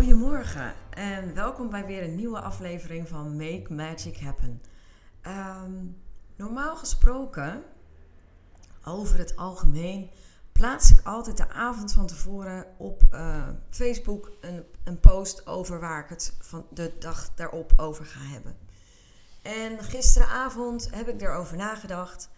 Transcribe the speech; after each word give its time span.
Goedemorgen 0.00 0.74
en 0.90 1.34
welkom 1.34 1.70
bij 1.70 1.86
weer 1.86 2.02
een 2.02 2.14
nieuwe 2.14 2.40
aflevering 2.40 3.08
van 3.08 3.36
Make 3.36 3.74
Magic 3.74 4.18
Happen. 4.18 4.62
Ehm, 5.20 5.72
normaal 6.36 6.76
gesproken, 6.76 7.62
over 8.84 9.18
het 9.18 9.36
algemeen, 9.36 10.10
plaats 10.52 10.90
ik 10.90 11.06
altijd 11.06 11.36
de 11.36 11.48
avond 11.48 11.92
van 11.92 12.06
tevoren 12.06 12.66
op 12.78 13.02
uh, 13.12 13.48
Facebook 13.68 14.32
een, 14.40 14.64
een 14.84 15.00
post 15.00 15.46
over 15.46 15.80
waar 15.80 16.02
ik 16.02 16.08
het 16.08 16.36
van 16.40 16.66
de 16.70 16.92
dag 16.98 17.34
daarop 17.34 17.72
over 17.76 18.04
ga 18.04 18.20
hebben. 18.20 18.56
En 19.42 19.84
gisteravond 19.84 20.94
heb 20.94 21.08
ik 21.08 21.20
erover 21.20 21.56
nagedacht 21.56 22.30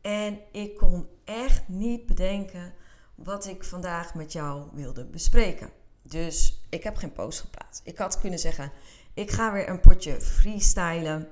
en 0.00 0.38
ik 0.52 0.76
kon 0.76 1.08
echt 1.24 1.68
niet 1.68 2.06
bedenken 2.06 2.74
wat 3.14 3.46
ik 3.46 3.64
vandaag 3.64 4.14
met 4.14 4.32
jou 4.32 4.68
wilde 4.72 5.04
bespreken. 5.04 5.84
Dus 6.08 6.60
ik 6.68 6.82
heb 6.82 6.96
geen 6.96 7.12
post 7.12 7.40
geplaatst. 7.40 7.80
Ik 7.84 7.98
had 7.98 8.20
kunnen 8.20 8.38
zeggen, 8.38 8.72
ik 9.14 9.30
ga 9.30 9.52
weer 9.52 9.68
een 9.68 9.80
potje 9.80 10.20
freestylen. 10.20 11.28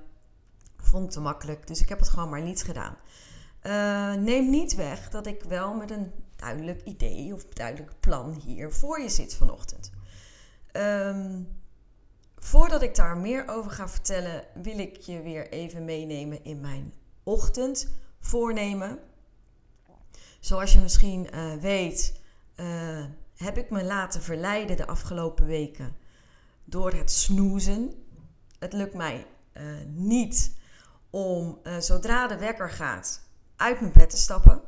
Vond 0.76 1.10
te 1.10 1.20
makkelijk, 1.20 1.66
dus 1.66 1.80
ik 1.80 1.88
heb 1.88 1.98
het 1.98 2.08
gewoon 2.08 2.28
maar 2.28 2.42
niet 2.42 2.62
gedaan. 2.62 2.96
Uh, 3.62 4.14
neem 4.14 4.50
niet 4.50 4.74
weg 4.74 5.10
dat 5.10 5.26
ik 5.26 5.42
wel 5.42 5.74
met 5.74 5.90
een 5.90 6.12
duidelijk 6.36 6.82
idee 6.82 7.34
of 7.34 7.44
duidelijk 7.44 7.92
plan 8.00 8.40
hier 8.44 8.72
voor 8.72 9.00
je 9.00 9.08
zit 9.08 9.34
vanochtend. 9.34 9.90
Um, 10.72 11.48
voordat 12.36 12.82
ik 12.82 12.94
daar 12.94 13.16
meer 13.16 13.48
over 13.48 13.70
ga 13.70 13.88
vertellen, 13.88 14.44
wil 14.54 14.78
ik 14.78 14.96
je 14.96 15.22
weer 15.22 15.50
even 15.50 15.84
meenemen 15.84 16.44
in 16.44 16.60
mijn 16.60 16.92
ochtendvoornemen. 17.22 18.98
Zoals 20.40 20.72
je 20.72 20.80
misschien 20.80 21.28
uh, 21.34 21.54
weet, 21.54 22.20
uh, 22.56 23.04
heb 23.36 23.58
ik 23.58 23.70
me 23.70 23.84
laten 23.84 24.22
verleiden 24.22 24.76
de 24.76 24.86
afgelopen 24.86 25.46
weken 25.46 25.96
door 26.64 26.92
het 26.92 27.10
snoezen. 27.10 27.92
Het 28.58 28.72
lukt 28.72 28.94
mij 28.94 29.26
uh, 29.56 29.62
niet 29.86 30.56
om 31.10 31.58
uh, 31.62 31.76
zodra 31.78 32.26
de 32.26 32.38
wekker 32.38 32.70
gaat 32.70 33.22
uit 33.56 33.80
mijn 33.80 33.92
bed 33.92 34.10
te 34.10 34.16
stappen. 34.16 34.60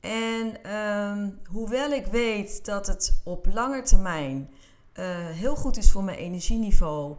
En 0.00 0.74
um, 0.76 1.40
hoewel 1.50 1.90
ik 1.90 2.06
weet 2.06 2.64
dat 2.64 2.86
het 2.86 3.20
op 3.24 3.46
lange 3.52 3.82
termijn 3.82 4.50
uh, 4.94 5.04
heel 5.26 5.56
goed 5.56 5.76
is 5.76 5.90
voor 5.90 6.04
mijn 6.04 6.18
energieniveau, 6.18 7.16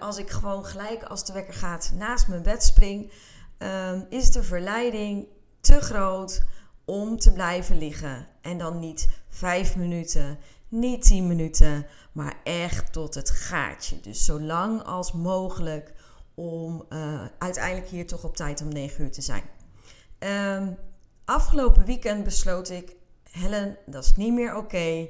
als 0.00 0.18
ik 0.18 0.30
gewoon 0.30 0.64
gelijk 0.64 1.02
als 1.02 1.24
de 1.24 1.32
wekker 1.32 1.54
gaat 1.54 1.92
naast 1.94 2.28
mijn 2.28 2.42
bed 2.42 2.64
spring, 2.64 3.12
um, 3.58 4.06
is 4.08 4.30
de 4.30 4.42
verleiding 4.42 5.26
te 5.60 5.80
groot 5.80 6.42
om 6.84 7.18
te 7.18 7.32
blijven 7.32 7.78
liggen. 7.78 8.26
En 8.40 8.58
dan 8.58 8.78
niet 8.78 9.08
vijf 9.32 9.76
minuten, 9.76 10.38
niet 10.68 11.02
tien 11.02 11.26
minuten, 11.26 11.86
maar 12.12 12.34
echt 12.44 12.92
tot 12.92 13.14
het 13.14 13.30
gaatje. 13.30 14.00
Dus 14.00 14.24
zo 14.24 14.40
lang 14.40 14.82
als 14.82 15.12
mogelijk 15.12 15.92
om 16.34 16.84
uh, 16.88 17.24
uiteindelijk 17.38 17.88
hier 17.88 18.06
toch 18.06 18.24
op 18.24 18.36
tijd 18.36 18.60
om 18.60 18.68
9 18.68 19.04
uur 19.04 19.10
te 19.10 19.22
zijn. 19.22 19.42
Um, 20.18 20.76
afgelopen 21.24 21.84
weekend 21.84 22.24
besloot 22.24 22.70
ik, 22.70 22.96
Helen, 23.30 23.76
dat 23.86 24.04
is 24.04 24.16
niet 24.16 24.32
meer 24.32 24.56
oké. 24.56 25.08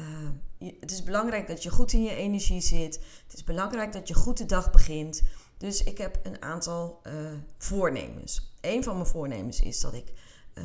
Uh, 0.00 0.70
het 0.80 0.90
is 0.90 1.02
belangrijk 1.02 1.48
dat 1.48 1.62
je 1.62 1.70
goed 1.70 1.92
in 1.92 2.02
je 2.02 2.14
energie 2.14 2.60
zit. 2.60 3.00
Het 3.26 3.34
is 3.34 3.44
belangrijk 3.44 3.92
dat 3.92 4.08
je 4.08 4.14
goed 4.14 4.38
de 4.38 4.46
dag 4.46 4.70
begint. 4.70 5.22
Dus 5.56 5.84
ik 5.84 5.98
heb 5.98 6.20
een 6.22 6.42
aantal 6.42 7.00
uh, 7.06 7.12
voornemens. 7.58 8.54
Een 8.60 8.84
van 8.84 8.94
mijn 8.94 9.06
voornemens 9.06 9.60
is 9.60 9.80
dat 9.80 9.94
ik 9.94 10.12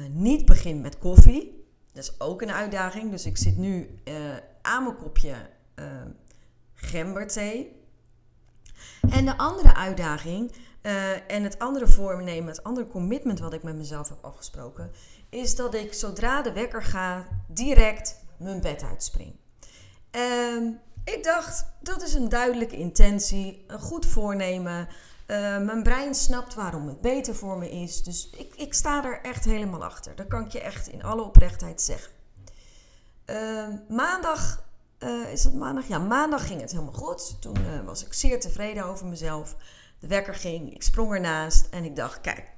niet 0.10 0.46
begin 0.46 0.82
met 0.82 0.98
koffie. 0.98 1.65
Dat 1.96 2.04
is 2.04 2.20
ook 2.20 2.42
een 2.42 2.52
uitdaging. 2.52 3.12
Dus 3.12 3.26
ik 3.26 3.38
zit 3.38 3.58
nu 3.58 4.00
uh, 4.06 4.14
aan 4.62 4.84
mijn 4.84 4.98
kopje 4.98 5.36
uh, 5.76 5.86
gemberthee. 6.74 7.84
En 9.10 9.26
de 9.26 9.38
andere 9.38 9.76
uitdaging 9.76 10.52
en 11.28 11.44
het 11.44 11.60
andere 11.60 11.88
voornemen, 11.88 12.48
het 12.48 12.64
andere 12.64 12.88
commitment 12.88 13.40
wat 13.40 13.54
ik 13.54 13.64
met 13.64 13.76
mezelf 13.76 14.10
heb 14.10 14.18
afgesproken, 14.22 14.92
is 15.30 15.56
dat 15.56 15.74
ik 15.74 15.94
zodra 15.94 16.42
de 16.42 16.52
wekker 16.52 16.84
gaat, 16.84 17.26
direct 17.48 18.20
mijn 18.38 18.62
bed 18.62 18.84
uitspring. 18.84 19.36
Ehm, 20.12 20.64
ik 21.04 21.24
dacht, 21.24 21.66
dat 21.82 22.02
is 22.02 22.14
een 22.14 22.30
duidelijke 22.30 22.78
intentie, 22.78 23.64
een 23.68 23.80
goed 23.80 24.06
voornemen. 24.06 24.88
Uh, 25.28 25.38
mijn 25.58 25.84
brein 25.84 26.16
snapt 26.16 26.54
waarom 26.54 26.88
het 26.88 27.02
beter 27.02 27.36
voor 27.36 27.58
me 27.58 27.72
is. 27.72 28.04
Dus 28.04 28.30
ik, 28.30 28.54
ik 28.56 28.74
sta 28.74 29.06
er 29.06 29.22
echt 29.22 29.46
helemaal 29.46 29.84
achter. 29.84 30.16
Dat 30.16 30.28
kan 30.28 30.46
ik 30.46 30.52
je 30.52 30.60
echt 30.60 30.88
in 30.88 31.04
alle 31.04 31.22
oprechtheid 31.22 31.82
zeggen. 31.82 32.12
Uh, 33.26 33.68
maandag, 33.90 34.64
uh, 35.00 35.32
is 35.32 35.44
het 35.44 35.54
maandag? 35.54 35.88
Ja, 35.88 36.00
maandag 36.00 36.48
ging 36.48 36.62
het 36.62 36.72
helemaal 36.72 36.94
goed. 36.94 37.42
Toen 37.42 37.86
was 37.86 38.06
ik 38.06 38.14
zeer 38.14 38.40
tevreden 38.40 38.86
over 38.86 39.06
mezelf. 39.06 39.56
De 40.00 40.08
wekker 40.08 40.36
ging, 40.36 40.74
ik 40.74 40.84
sprong 40.84 41.14
ernaast 41.14 41.68
en 41.70 41.84
ik 41.84 41.96
dacht, 41.96 42.22
kijk, 42.22 42.52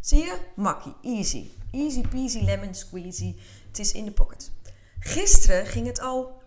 zie 0.00 0.24
je? 0.24 0.38
Makkie, 0.56 0.94
easy. 1.02 1.50
Easy 1.70 2.08
peasy 2.08 2.44
lemon 2.44 2.74
squeezy. 2.74 3.36
Het 3.68 3.78
is 3.78 3.92
in 3.92 4.04
de 4.04 4.12
pocket. 4.12 4.50
Gisteren 4.98 5.66
ging 5.66 5.86
het 5.86 6.00
al 6.00 6.42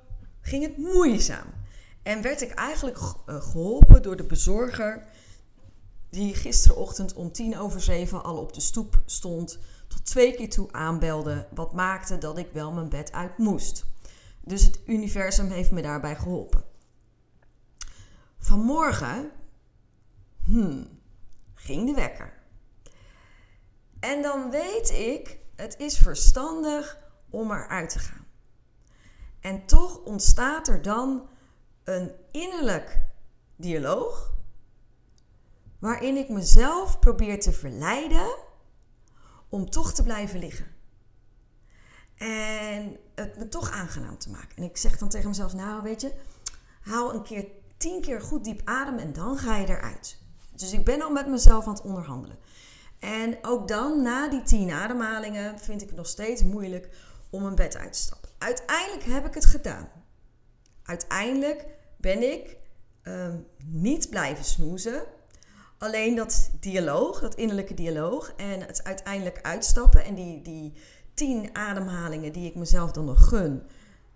ging 0.45 0.63
het 0.63 0.77
moeizaam. 0.77 1.53
En 2.03 2.21
werd 2.21 2.41
ik 2.41 2.51
eigenlijk 2.51 2.97
geholpen 3.25 4.01
door 4.01 4.15
de 4.15 4.23
bezorger 4.23 5.07
die 6.09 6.33
gisterochtend 6.33 7.13
om 7.13 7.31
tien 7.31 7.57
over 7.57 7.81
zeven 7.81 8.23
al 8.23 8.37
op 8.37 8.53
de 8.53 8.61
stoep 8.61 9.01
stond, 9.05 9.59
tot 9.87 10.05
twee 10.05 10.35
keer 10.35 10.49
toe 10.49 10.71
aanbelde, 10.71 11.47
wat 11.53 11.73
maakte 11.73 12.17
dat 12.17 12.37
ik 12.37 12.49
wel 12.51 12.71
mijn 12.71 12.89
bed 12.89 13.11
uit 13.11 13.37
moest. 13.37 13.85
Dus 14.41 14.63
het 14.63 14.79
universum 14.85 15.49
heeft 15.49 15.71
me 15.71 15.81
daarbij 15.81 16.15
geholpen. 16.15 16.63
Vanmorgen 18.37 19.31
hmm, 20.43 20.99
ging 21.53 21.87
de 21.87 21.93
wekker. 21.93 22.33
En 23.99 24.21
dan 24.21 24.51
weet 24.51 24.89
ik, 24.89 25.39
het 25.55 25.77
is 25.77 25.97
verstandig 25.97 26.99
om 27.29 27.51
eruit 27.51 27.89
te 27.89 27.99
gaan. 27.99 28.25
En 29.39 29.65
toch 29.65 30.03
ontstaat 30.03 30.67
er 30.67 30.81
dan 30.81 31.29
een 31.83 32.11
innerlijk 32.31 33.01
dialoog 33.55 34.34
waarin 35.79 36.17
ik 36.17 36.29
mezelf 36.29 36.99
probeer 36.99 37.39
te 37.39 37.51
verleiden 37.51 38.35
om 39.49 39.69
toch 39.69 39.93
te 39.93 40.03
blijven 40.03 40.39
liggen. 40.39 40.65
En 42.17 42.97
het 43.15 43.37
me 43.37 43.47
toch 43.47 43.71
aangenaam 43.71 44.17
te 44.17 44.29
maken. 44.29 44.57
En 44.57 44.63
ik 44.63 44.77
zeg 44.77 44.97
dan 44.97 45.09
tegen 45.09 45.29
mezelf, 45.29 45.53
nou 45.53 45.83
weet 45.83 46.01
je, 46.01 46.13
haal 46.81 47.13
een 47.13 47.23
keer 47.23 47.45
tien 47.77 48.01
keer 48.01 48.21
goed 48.21 48.43
diep 48.43 48.61
adem 48.63 48.97
en 48.97 49.13
dan 49.13 49.37
ga 49.37 49.57
je 49.57 49.67
eruit. 49.67 50.17
Dus 50.55 50.73
ik 50.73 50.85
ben 50.85 51.01
al 51.01 51.11
met 51.11 51.27
mezelf 51.27 51.65
aan 51.67 51.73
het 51.73 51.83
onderhandelen. 51.83 52.37
En 52.99 53.37
ook 53.41 53.67
dan, 53.67 54.01
na 54.01 54.29
die 54.29 54.43
tien 54.43 54.71
ademhalingen, 54.71 55.59
vind 55.59 55.81
ik 55.81 55.87
het 55.87 55.97
nog 55.97 56.07
steeds 56.07 56.43
moeilijk 56.43 56.89
om 57.29 57.41
mijn 57.41 57.55
bed 57.55 57.77
uit 57.77 57.93
te 57.93 57.99
stappen. 57.99 58.29
Uiteindelijk 58.37 59.03
heb 59.03 59.25
ik 59.25 59.33
het 59.33 59.45
gedaan. 59.45 59.89
Uiteindelijk 60.83 61.65
ben 61.97 62.31
ik 62.31 62.57
uh, 63.03 63.33
niet 63.65 64.09
blijven 64.09 64.45
snoezen. 64.45 65.03
Alleen 65.85 66.15
dat 66.15 66.49
dialoog, 66.59 67.19
dat 67.19 67.35
innerlijke 67.35 67.73
dialoog 67.73 68.33
en 68.35 68.61
het 68.61 68.83
uiteindelijk 68.83 69.39
uitstappen 69.41 70.03
en 70.05 70.15
die, 70.15 70.41
die 70.41 70.73
tien 71.13 71.49
ademhalingen 71.53 72.31
die 72.31 72.49
ik 72.49 72.55
mezelf 72.55 72.91
dan 72.91 73.05
nog 73.05 73.27
gun, 73.27 73.63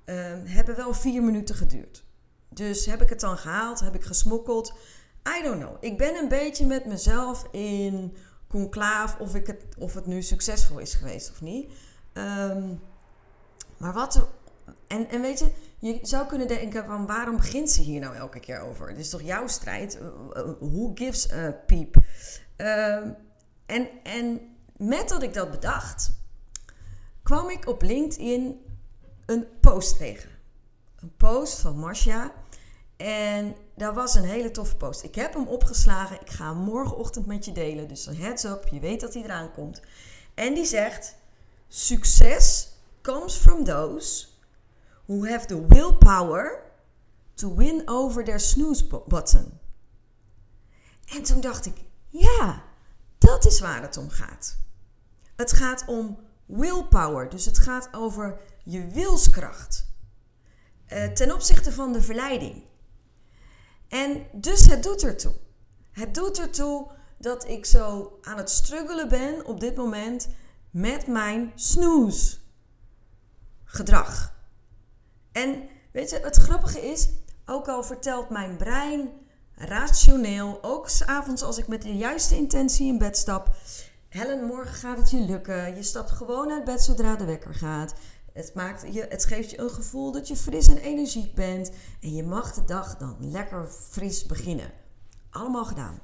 uh, 0.05 0.15
hebben 0.43 0.75
wel 0.75 0.93
vier 0.93 1.23
minuten 1.23 1.55
geduurd. 1.55 2.03
Dus 2.49 2.85
heb 2.85 3.01
ik 3.01 3.09
het 3.09 3.19
dan 3.19 3.37
gehaald? 3.37 3.79
Heb 3.79 3.95
ik 3.95 4.03
gesmokkeld? 4.03 4.73
I 5.37 5.43
don't 5.43 5.61
know. 5.61 5.77
Ik 5.79 5.97
ben 5.97 6.15
een 6.15 6.27
beetje 6.27 6.65
met 6.65 6.85
mezelf 6.85 7.47
in 7.51 8.15
conclaaf 8.47 9.19
of, 9.19 9.35
ik 9.35 9.47
het, 9.47 9.63
of 9.77 9.93
het 9.93 10.05
nu 10.05 10.21
succesvol 10.21 10.79
is 10.79 10.93
geweest 10.93 11.31
of 11.31 11.41
niet. 11.41 11.71
Um, 12.13 12.81
maar 13.77 13.93
wat 13.93 14.15
er. 14.15 14.27
En, 14.87 15.09
en 15.09 15.21
weet 15.21 15.39
je, 15.39 15.51
je 15.79 15.99
zou 16.01 16.27
kunnen 16.27 16.47
denken 16.47 16.85
van 16.85 17.05
waarom 17.05 17.35
begint 17.35 17.71
ze 17.71 17.81
hier 17.81 17.99
nou 17.99 18.15
elke 18.15 18.39
keer 18.39 18.59
over? 18.59 18.87
Het 18.87 18.97
is 18.97 19.09
toch 19.09 19.21
jouw 19.21 19.47
strijd? 19.47 19.99
Who 20.59 20.91
gives 20.95 21.31
a 21.31 21.51
peep? 21.51 21.95
Uh, 22.57 22.95
en, 23.65 23.89
en 24.03 24.41
met 24.77 25.09
dat 25.09 25.23
ik 25.23 25.33
dat 25.33 25.51
bedacht, 25.51 26.11
kwam 27.23 27.49
ik 27.49 27.67
op 27.67 27.81
LinkedIn 27.81 28.61
een 29.25 29.47
post 29.59 29.97
tegen. 29.97 30.29
Een 30.99 31.15
post 31.17 31.59
van 31.59 31.77
Marcia. 31.77 32.31
En 32.97 33.55
dat 33.75 33.95
was 33.95 34.15
een 34.15 34.23
hele 34.23 34.51
toffe 34.51 34.75
post. 34.75 35.03
Ik 35.03 35.15
heb 35.15 35.33
hem 35.33 35.47
opgeslagen. 35.47 36.21
Ik 36.21 36.29
ga 36.29 36.53
hem 36.53 36.63
morgenochtend 36.63 37.25
met 37.25 37.45
je 37.45 37.51
delen. 37.51 37.87
Dus 37.87 38.05
een 38.05 38.17
heads 38.17 38.43
up. 38.43 38.67
Je 38.67 38.79
weet 38.79 39.01
dat 39.01 39.13
hij 39.13 39.23
eraan 39.23 39.51
komt. 39.51 39.81
En 40.33 40.53
die 40.53 40.65
zegt: 40.65 41.15
Succes 41.67 42.69
comes 43.01 43.35
from 43.35 43.63
those 43.63 44.27
who 45.09 45.25
have 45.25 45.47
the 45.47 45.67
willpower 45.67 46.71
to 47.35 47.55
win 47.55 47.81
over 47.85 48.23
their 48.23 48.39
snooze 48.39 48.85
button. 49.07 49.59
En 51.05 51.23
toen 51.23 51.41
dacht 51.41 51.65
ik: 51.65 51.75
Ja, 52.09 52.63
dat 53.17 53.45
is 53.45 53.59
waar 53.59 53.81
het 53.81 53.97
om 53.97 54.09
gaat. 54.09 54.57
Het 55.35 55.51
gaat 55.51 55.83
om 55.87 56.19
willpower. 56.45 57.29
Dus 57.29 57.45
het 57.45 57.57
gaat 57.57 57.89
over 57.91 58.39
je 58.63 58.87
wilskracht. 58.87 59.87
Uh, 60.87 61.05
ten 61.05 61.33
opzichte 61.33 61.71
van 61.71 61.93
de 61.93 62.01
verleiding. 62.01 62.63
En 63.87 64.25
dus 64.33 64.65
het 64.65 64.83
doet 64.83 65.03
ertoe. 65.03 65.33
Het 65.91 66.13
doet 66.13 66.39
ertoe 66.39 66.91
dat 67.17 67.47
ik 67.47 67.65
zo 67.65 68.17
aan 68.21 68.37
het 68.37 68.49
struggelen 68.49 69.09
ben 69.09 69.45
op 69.45 69.59
dit 69.59 69.75
moment 69.75 70.29
met 70.71 71.07
mijn 71.07 71.51
snooze 71.55 72.37
gedrag. 73.63 74.37
En 75.31 75.69
weet 75.91 76.09
je, 76.09 76.19
het 76.19 76.35
grappige 76.35 76.81
is, 76.91 77.09
ook 77.45 77.67
al 77.67 77.83
vertelt 77.83 78.29
mijn 78.29 78.57
brein 78.57 79.09
rationeel, 79.55 80.59
ook 80.61 80.89
s'avonds 80.89 81.41
als 81.41 81.57
ik 81.57 81.67
met 81.67 81.81
de 81.81 81.97
juiste 81.97 82.35
intentie 82.35 82.87
in 82.87 82.97
bed 82.97 83.17
stap, 83.17 83.55
Helen, 84.09 84.45
morgen 84.45 84.73
gaat 84.73 84.97
het 84.97 85.09
je 85.09 85.19
lukken. 85.19 85.75
Je 85.75 85.83
stapt 85.83 86.11
gewoon 86.11 86.51
uit 86.51 86.63
bed 86.63 86.81
zodra 86.81 87.15
de 87.15 87.25
wekker 87.25 87.55
gaat. 87.55 87.93
Het, 88.33 88.53
maakt 88.53 88.93
je, 88.93 89.05
het 89.09 89.25
geeft 89.25 89.49
je 89.49 89.59
een 89.59 89.69
gevoel 89.69 90.11
dat 90.11 90.27
je 90.27 90.35
fris 90.35 90.67
en 90.67 90.77
energiek 90.77 91.35
bent. 91.35 91.71
En 92.01 92.15
je 92.15 92.23
mag 92.23 92.53
de 92.53 92.65
dag 92.65 92.97
dan 92.97 93.15
lekker 93.19 93.67
fris 93.67 94.25
beginnen. 94.25 94.71
Allemaal 95.29 95.65
gedaan. 95.65 95.99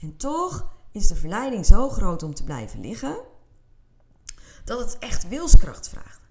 En 0.00 0.16
toch 0.16 0.70
is 0.90 1.08
de 1.08 1.14
verleiding 1.14 1.66
zo 1.66 1.88
groot 1.88 2.22
om 2.22 2.34
te 2.34 2.44
blijven 2.44 2.80
liggen 2.80 3.16
dat 4.64 4.78
het 4.78 4.98
echt 4.98 5.28
wilskracht 5.28 5.88
vraagt. 5.88 6.21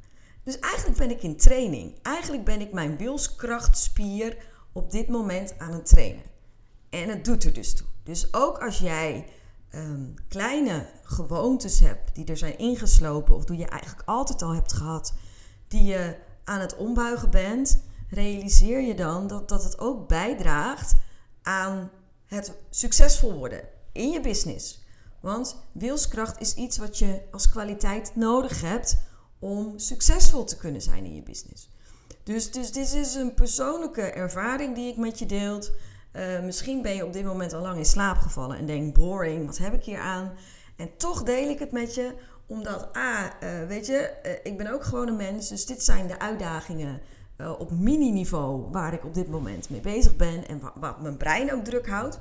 Dus 0.44 0.60
eigenlijk 0.60 0.98
ben 0.98 1.10
ik 1.10 1.24
in 1.24 1.38
training. 1.38 2.00
Eigenlijk 2.02 2.44
ben 2.44 2.62
ik 2.62 2.74
mijn 2.74 2.98
wilskrachtspier 2.98 4.38
op 4.72 4.92
dit 4.92 5.08
moment 5.08 5.54
aan 5.58 5.74
het 5.74 5.86
trainen. 5.86 6.24
En 6.90 7.10
het 7.10 7.26
doet 7.26 7.44
er 7.44 7.54
dus 7.54 7.76
toe. 7.76 7.88
Dus 8.04 8.34
ook 8.34 8.58
als 8.58 8.78
jij 8.78 9.28
ehm, 9.70 10.06
kleine 10.28 10.90
gewoontes 11.04 11.80
hebt 11.80 12.16
die 12.16 12.26
er 12.26 12.38
zijn 12.38 12.58
ingeslopen, 12.58 13.36
of 13.36 13.46
die 13.46 13.58
je 13.58 13.68
eigenlijk 13.68 14.10
altijd 14.10 14.42
al 14.42 14.54
hebt 14.54 14.74
gehad, 14.74 15.14
die 15.68 15.84
je 15.84 16.16
aan 16.44 16.60
het 16.60 16.76
ombuigen 16.76 17.30
bent, 17.30 17.84
realiseer 18.10 18.82
je 18.82 18.96
dan 18.96 19.28
dat, 19.28 19.50
dat 19.50 19.64
het 19.64 19.80
ook 19.80 20.08
bijdraagt 20.08 20.96
aan 21.42 21.90
het 22.26 22.54
succesvol 22.70 23.34
worden 23.34 23.64
in 23.92 24.10
je 24.10 24.22
business. 24.22 24.86
Want 25.20 25.56
wilskracht 25.72 26.42
is 26.42 26.54
iets 26.54 26.78
wat 26.78 26.98
je 26.98 27.22
als 27.32 27.50
kwaliteit 27.50 28.16
nodig 28.16 28.62
hebt 28.62 28.98
om 29.42 29.80
succesvol 29.80 30.44
te 30.44 30.58
kunnen 30.58 30.82
zijn 30.82 31.06
in 31.06 31.16
je 31.16 31.22
business. 31.22 31.70
Dus, 32.24 32.52
dus 32.52 32.72
dit 32.72 32.94
is 32.94 33.16
een 33.16 33.34
persoonlijke 33.34 34.02
ervaring 34.02 34.76
die 34.76 34.92
ik 34.92 34.98
met 34.98 35.20
je 35.20 35.26
deel. 35.26 35.64
Uh, 36.14 36.42
misschien 36.42 36.82
ben 36.82 36.96
je 36.96 37.06
op 37.06 37.14
dit 37.14 37.24
moment 37.24 37.54
al 37.54 37.62
lang 37.62 37.78
in 37.78 37.86
slaap 37.86 38.18
gevallen 38.18 38.58
en 38.58 38.66
denk: 38.66 38.94
boring, 38.94 39.46
wat 39.46 39.58
heb 39.58 39.74
ik 39.74 39.84
hier 39.84 40.00
aan? 40.00 40.32
En 40.76 40.98
toch 40.98 41.24
deel 41.24 41.50
ik 41.50 41.60
het 41.60 41.72
met 41.72 41.96
je, 41.96 42.14
omdat 42.46 42.98
A, 42.98 43.44
uh, 43.44 43.68
weet 43.68 43.86
je, 43.86 44.14
uh, 44.26 44.32
ik 44.44 44.58
ben 44.58 44.74
ook 44.74 44.84
gewoon 44.84 45.08
een 45.08 45.16
mens, 45.16 45.50
dus 45.50 45.66
dit 45.66 45.84
zijn 45.84 46.08
de 46.08 46.20
uitdagingen 46.20 47.02
op 47.58 47.72
mini-niveau 47.72 48.72
waar 48.72 48.94
ik 48.94 49.06
op 49.06 49.14
dit 49.14 49.28
moment 49.28 49.70
mee 49.70 49.80
bezig 49.80 50.16
ben 50.16 50.48
en 50.48 50.60
wat, 50.60 50.72
wat 50.76 51.02
mijn 51.02 51.18
brein 51.18 51.54
ook 51.54 51.64
druk 51.64 51.88
houdt. 51.88 52.20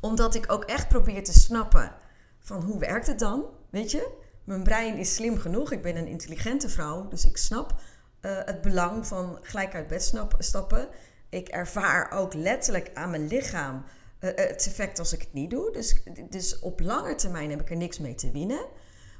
Omdat 0.00 0.34
ik 0.34 0.52
ook 0.52 0.64
echt 0.64 0.88
probeer 0.88 1.24
te 1.24 1.32
snappen 1.32 1.92
van 2.38 2.62
hoe 2.62 2.78
werkt 2.78 3.06
het 3.06 3.18
dan, 3.18 3.44
weet 3.70 3.90
je? 3.90 4.10
Mijn 4.48 4.62
brein 4.62 4.96
is 4.96 5.14
slim 5.14 5.38
genoeg, 5.38 5.72
ik 5.72 5.82
ben 5.82 5.96
een 5.96 6.06
intelligente 6.06 6.68
vrouw, 6.68 7.08
dus 7.08 7.24
ik 7.24 7.36
snap 7.36 7.80
het 8.20 8.60
belang 8.60 9.06
van 9.06 9.38
gelijk 9.42 9.74
uit 9.74 9.86
bed 9.86 10.14
stappen 10.38 10.88
ik 11.28 11.48
ervaar 11.48 12.10
ook 12.10 12.34
letterlijk 12.34 12.90
aan 12.94 13.10
mijn 13.10 13.26
lichaam 13.26 13.84
uh, 14.20 14.30
het 14.34 14.66
effect 14.66 14.98
als 14.98 15.12
ik 15.12 15.20
het 15.20 15.32
niet 15.32 15.50
doe. 15.50 15.72
Dus, 15.72 16.02
dus 16.28 16.58
op 16.58 16.80
lange 16.80 17.14
termijn 17.14 17.50
heb 17.50 17.60
ik 17.60 17.70
er 17.70 17.76
niks 17.76 17.98
mee 17.98 18.14
te 18.14 18.30
winnen. 18.30 18.66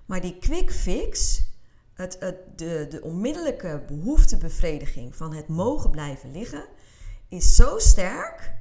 Maar 0.06 0.20
die 0.20 0.38
quick 0.38 0.72
fix, 0.72 1.42
het, 1.94 2.16
het, 2.20 2.58
de, 2.58 2.86
de 2.88 3.02
onmiddellijke 3.02 3.84
behoeftebevrediging 3.86 5.16
van 5.16 5.34
het 5.34 5.48
mogen 5.48 5.90
blijven 5.90 6.30
liggen, 6.32 6.64
is 7.28 7.54
zo 7.54 7.78
sterk 7.78 8.52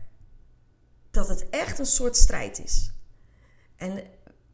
dat 1.12 1.28
het 1.28 1.50
echt 1.50 1.80
een 1.80 1.86
soort 1.86 2.16
strijd 2.16 2.64
is. 2.64 2.94
En 3.76 4.04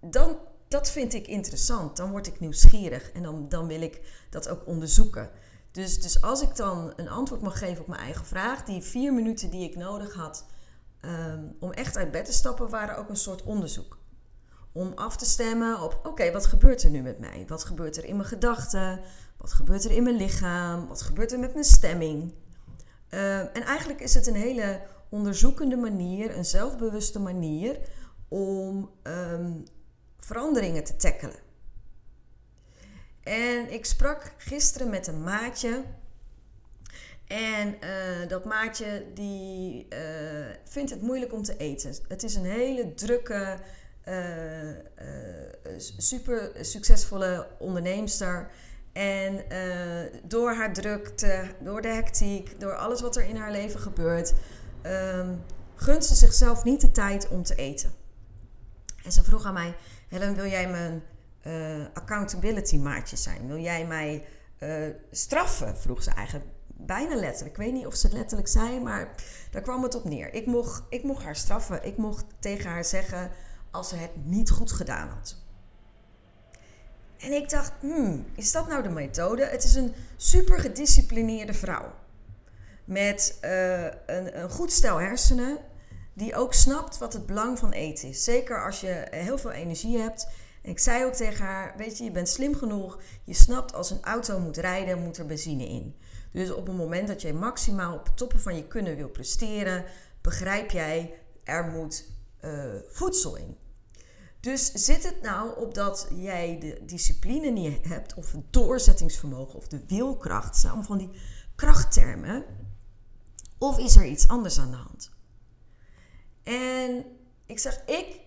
dan, 0.02 0.38
dat 0.74 0.92
vind 0.92 1.14
ik 1.14 1.28
interessant. 1.28 1.98
Dan 1.98 2.12
word 2.12 2.28
ik 2.28 2.40
nieuwsgierig 2.40 3.12
en 3.12 3.24
dan, 3.24 3.50
dan 3.50 3.68
wil 3.68 3.82
ik 3.82 4.02
dat 4.30 4.50
ook 4.50 4.68
onderzoeken. 4.68 5.30
Dus, 5.72 6.02
dus 6.02 6.22
als 6.22 6.42
ik 6.42 6.56
dan 6.56 6.94
een 6.96 7.10
antwoord 7.10 7.42
mag 7.42 7.60
geven 7.60 7.82
op 7.82 7.88
mijn 7.88 8.02
eigen 8.02 8.26
vraag, 8.26 8.64
die 8.64 8.82
vier 8.82 9.14
minuten 9.14 9.50
die 9.50 9.70
ik 9.70 9.76
nodig 9.76 10.14
had 10.14 10.46
ehm, 11.00 11.44
om 11.60 11.72
echt 11.72 11.98
uit 11.98 12.12
bed 12.12 12.26
te 12.26 12.34
stappen, 12.34 12.70
waren 12.70 12.98
ook 12.98 13.10
een 13.10 13.16
soort 13.16 13.44
onderzoek. 13.44 13.98
Om 14.72 14.92
af 14.96 15.18
te 15.18 15.26
stemmen 15.26 15.82
op: 15.82 16.00
oké, 16.04 16.32
wat 16.32 16.46
gebeurt 16.46 16.84
er 16.84 16.90
nu 16.90 17.02
met 17.02 17.20
mij? 17.20 17.46
Wat 17.48 17.64
gebeurt 17.64 17.98
er 17.98 18.06
in 18.06 18.16
mijn 18.16 18.28
gedachten? 18.28 19.00
Wat 19.38 19.54
gebeurt 19.54 19.86
er 19.86 19.92
in 19.92 20.04
mijn 20.04 20.16
lichaam? 20.16 20.88
Wat 20.88 21.02
gebeurt 21.02 21.32
er 21.32 21.40
met 21.40 21.54
mijn 21.54 21.66
stemming? 21.66 22.34
Ehm, 23.10 23.46
en 23.54 23.64
eigenlijk 23.64 24.02
is 24.02 24.14
het 24.14 24.28
een 24.28 24.36
hele 24.36 24.82
onderzoekende 25.10 25.76
manier, 25.76 26.38
een 26.38 26.46
zelfbewuste 26.46 27.20
manier 27.20 27.80
om 28.28 28.90
ehm, 29.04 29.52
veranderingen 30.24 30.84
te 30.84 30.96
tackelen. 30.96 31.40
En 33.24 33.74
ik 33.74 33.86
sprak 33.86 34.34
gisteren 34.38 34.90
met 34.90 35.08
een 35.08 35.24
maatje. 35.24 35.84
En 37.28 37.68
uh, 37.68 38.28
dat 38.28 38.46
maatje 38.46 39.06
die 39.14 39.88
uh, 39.90 40.00
vindt 40.64 40.92
het 40.92 41.02
moeilijk 41.02 41.34
om 41.34 41.44
te 41.44 41.58
eten. 41.58 41.96
Het 42.08 42.24
is 42.24 42.36
een 42.36 42.46
hele 42.46 42.94
drukke, 42.94 43.58
uh, 44.08 44.70
super 45.98 46.52
succesvolle 46.62 47.48
onderneemster. 47.60 48.52
En 48.94 49.46
door 50.24 50.54
haar 50.54 50.74
drukte, 50.74 51.56
door 51.60 51.82
de 51.82 51.88
hectiek, 51.88 52.60
door 52.60 52.76
alles 52.76 53.02
wat 53.02 53.16
er 53.16 53.24
in 53.24 53.36
haar 53.36 53.52
leven 53.52 53.80
gebeurt, 53.80 54.34
um, 54.86 55.44
gunt 55.76 56.06
ze 56.06 56.16
zichzelf 56.16 56.64
niet 56.64 56.82
de 56.82 56.92
tijd 56.92 57.28
om 57.28 57.44
te 57.44 57.56
eten. 57.56 57.94
En 59.04 59.12
ze 59.12 59.24
vroeg 59.24 59.46
aan 59.46 59.54
mij: 59.54 59.76
Helen, 60.14 60.36
wil 60.36 60.48
jij 60.48 60.70
mijn 60.70 61.04
uh, 61.48 61.86
accountability 61.94 62.78
maatjes 62.78 63.24
zijn. 63.24 63.48
Wil 63.48 63.58
jij 63.58 63.86
mij 63.86 64.26
uh, 64.60 64.88
straffen? 65.12 65.78
Vroeg 65.78 66.04
ze 66.04 66.12
eigenlijk 66.12 66.50
bijna 66.68 67.16
letterlijk. 67.16 67.58
Ik 67.58 67.64
weet 67.64 67.74
niet 67.74 67.86
of 67.86 67.96
ze 67.96 68.08
het 68.08 68.16
letterlijk 68.16 68.48
zei, 68.48 68.80
maar 68.80 69.16
daar 69.52 69.62
kwam 69.62 69.84
het 69.84 69.96
op 69.96 70.04
neer. 70.04 70.34
Ik 70.34 70.46
mocht, 70.46 70.84
ik 70.90 71.04
mocht 71.04 71.24
haar 71.24 71.36
straffen. 71.36 71.86
Ik 71.86 71.98
mocht 71.98 72.26
tegen 72.40 72.70
haar 72.70 72.86
zeggen 72.86 73.32
als 73.72 73.90
ze 73.90 73.96
het 73.96 74.12
niet 74.26 74.50
goed 74.50 74.72
gedaan 74.72 75.10
had. 75.10 75.36
En 77.18 77.32
ik 77.32 77.50
dacht, 77.50 77.72
hmm, 77.80 78.26
is 78.36 78.52
dat 78.52 78.68
nou 78.68 78.84
de 78.84 78.90
methode? 78.90 79.46
Het 79.46 79.64
is 79.64 79.76
een 79.76 79.94
super 80.18 80.60
gedisciplineerde 80.60 81.54
vrouw. 81.54 81.94
Met 82.86 83.38
uh, 83.42 83.84
een, 83.84 84.40
een 84.40 84.50
goed 84.50 84.72
stel 84.72 84.98
hersenen. 84.98 85.58
Die 86.14 86.36
ook 86.36 86.54
snapt 86.54 86.98
wat 86.98 87.14
het 87.14 87.26
belang 87.26 87.60
van 87.60 87.72
eten 87.72 88.10
is. 88.10 88.24
Zeker 88.24 88.66
als 88.66 88.82
je 88.82 89.08
heel 89.12 89.38
veel 89.38 89.52
energie 89.52 89.98
hebt 89.98 90.28
en 90.64 90.70
ik 90.70 90.80
zei 90.80 91.06
ook 91.06 91.14
tegen 91.14 91.46
haar: 91.46 91.74
Weet 91.78 91.98
je, 91.98 92.04
je 92.04 92.12
bent 92.12 92.30
slim 92.30 92.56
genoeg. 92.56 93.00
Je 93.24 93.34
snapt 93.34 93.74
als 93.74 93.90
een 93.90 94.04
auto 94.04 94.40
moet 94.40 94.58
rijden, 94.58 95.04
moet 95.04 95.18
er 95.18 95.26
benzine 95.26 95.68
in. 95.68 95.96
Dus 96.32 96.52
op 96.52 96.68
het 96.68 96.76
moment 96.76 97.08
dat 97.08 97.22
jij 97.22 97.34
maximaal 97.34 97.96
op 97.96 98.06
het 98.06 98.18
toppen 98.18 98.40
van 98.40 98.56
je 98.56 98.68
kunnen 98.68 98.96
wil 98.96 99.10
presteren, 99.10 99.86
begrijp 100.22 100.72
jij, 100.72 101.14
er 101.44 101.66
moet 101.66 102.06
uh, 102.42 102.64
voedsel 102.88 103.36
in. 103.36 103.58
Dus 104.40 104.72
zit 104.72 105.04
het 105.04 105.22
nou 105.22 105.60
op 105.60 105.74
dat 105.74 106.08
jij 106.16 106.60
de 106.60 106.82
discipline 106.86 107.50
niet 107.50 107.88
hebt, 107.88 108.14
of 108.14 108.32
het 108.32 108.54
doorzettingsvermogen, 108.54 109.56
of 109.56 109.68
de 109.68 109.80
wilkracht, 109.88 110.66
allemaal 110.66 110.84
van 110.84 110.98
die 110.98 111.10
krachttermen, 111.56 112.44
of 113.58 113.78
is 113.78 113.96
er 113.96 114.06
iets 114.06 114.28
anders 114.28 114.60
aan 114.60 114.72
de 114.72 114.78
hand? 114.78 115.12
En 116.44 117.06
ik 117.46 117.60
zeg, 117.60 117.86
ik 117.86 118.20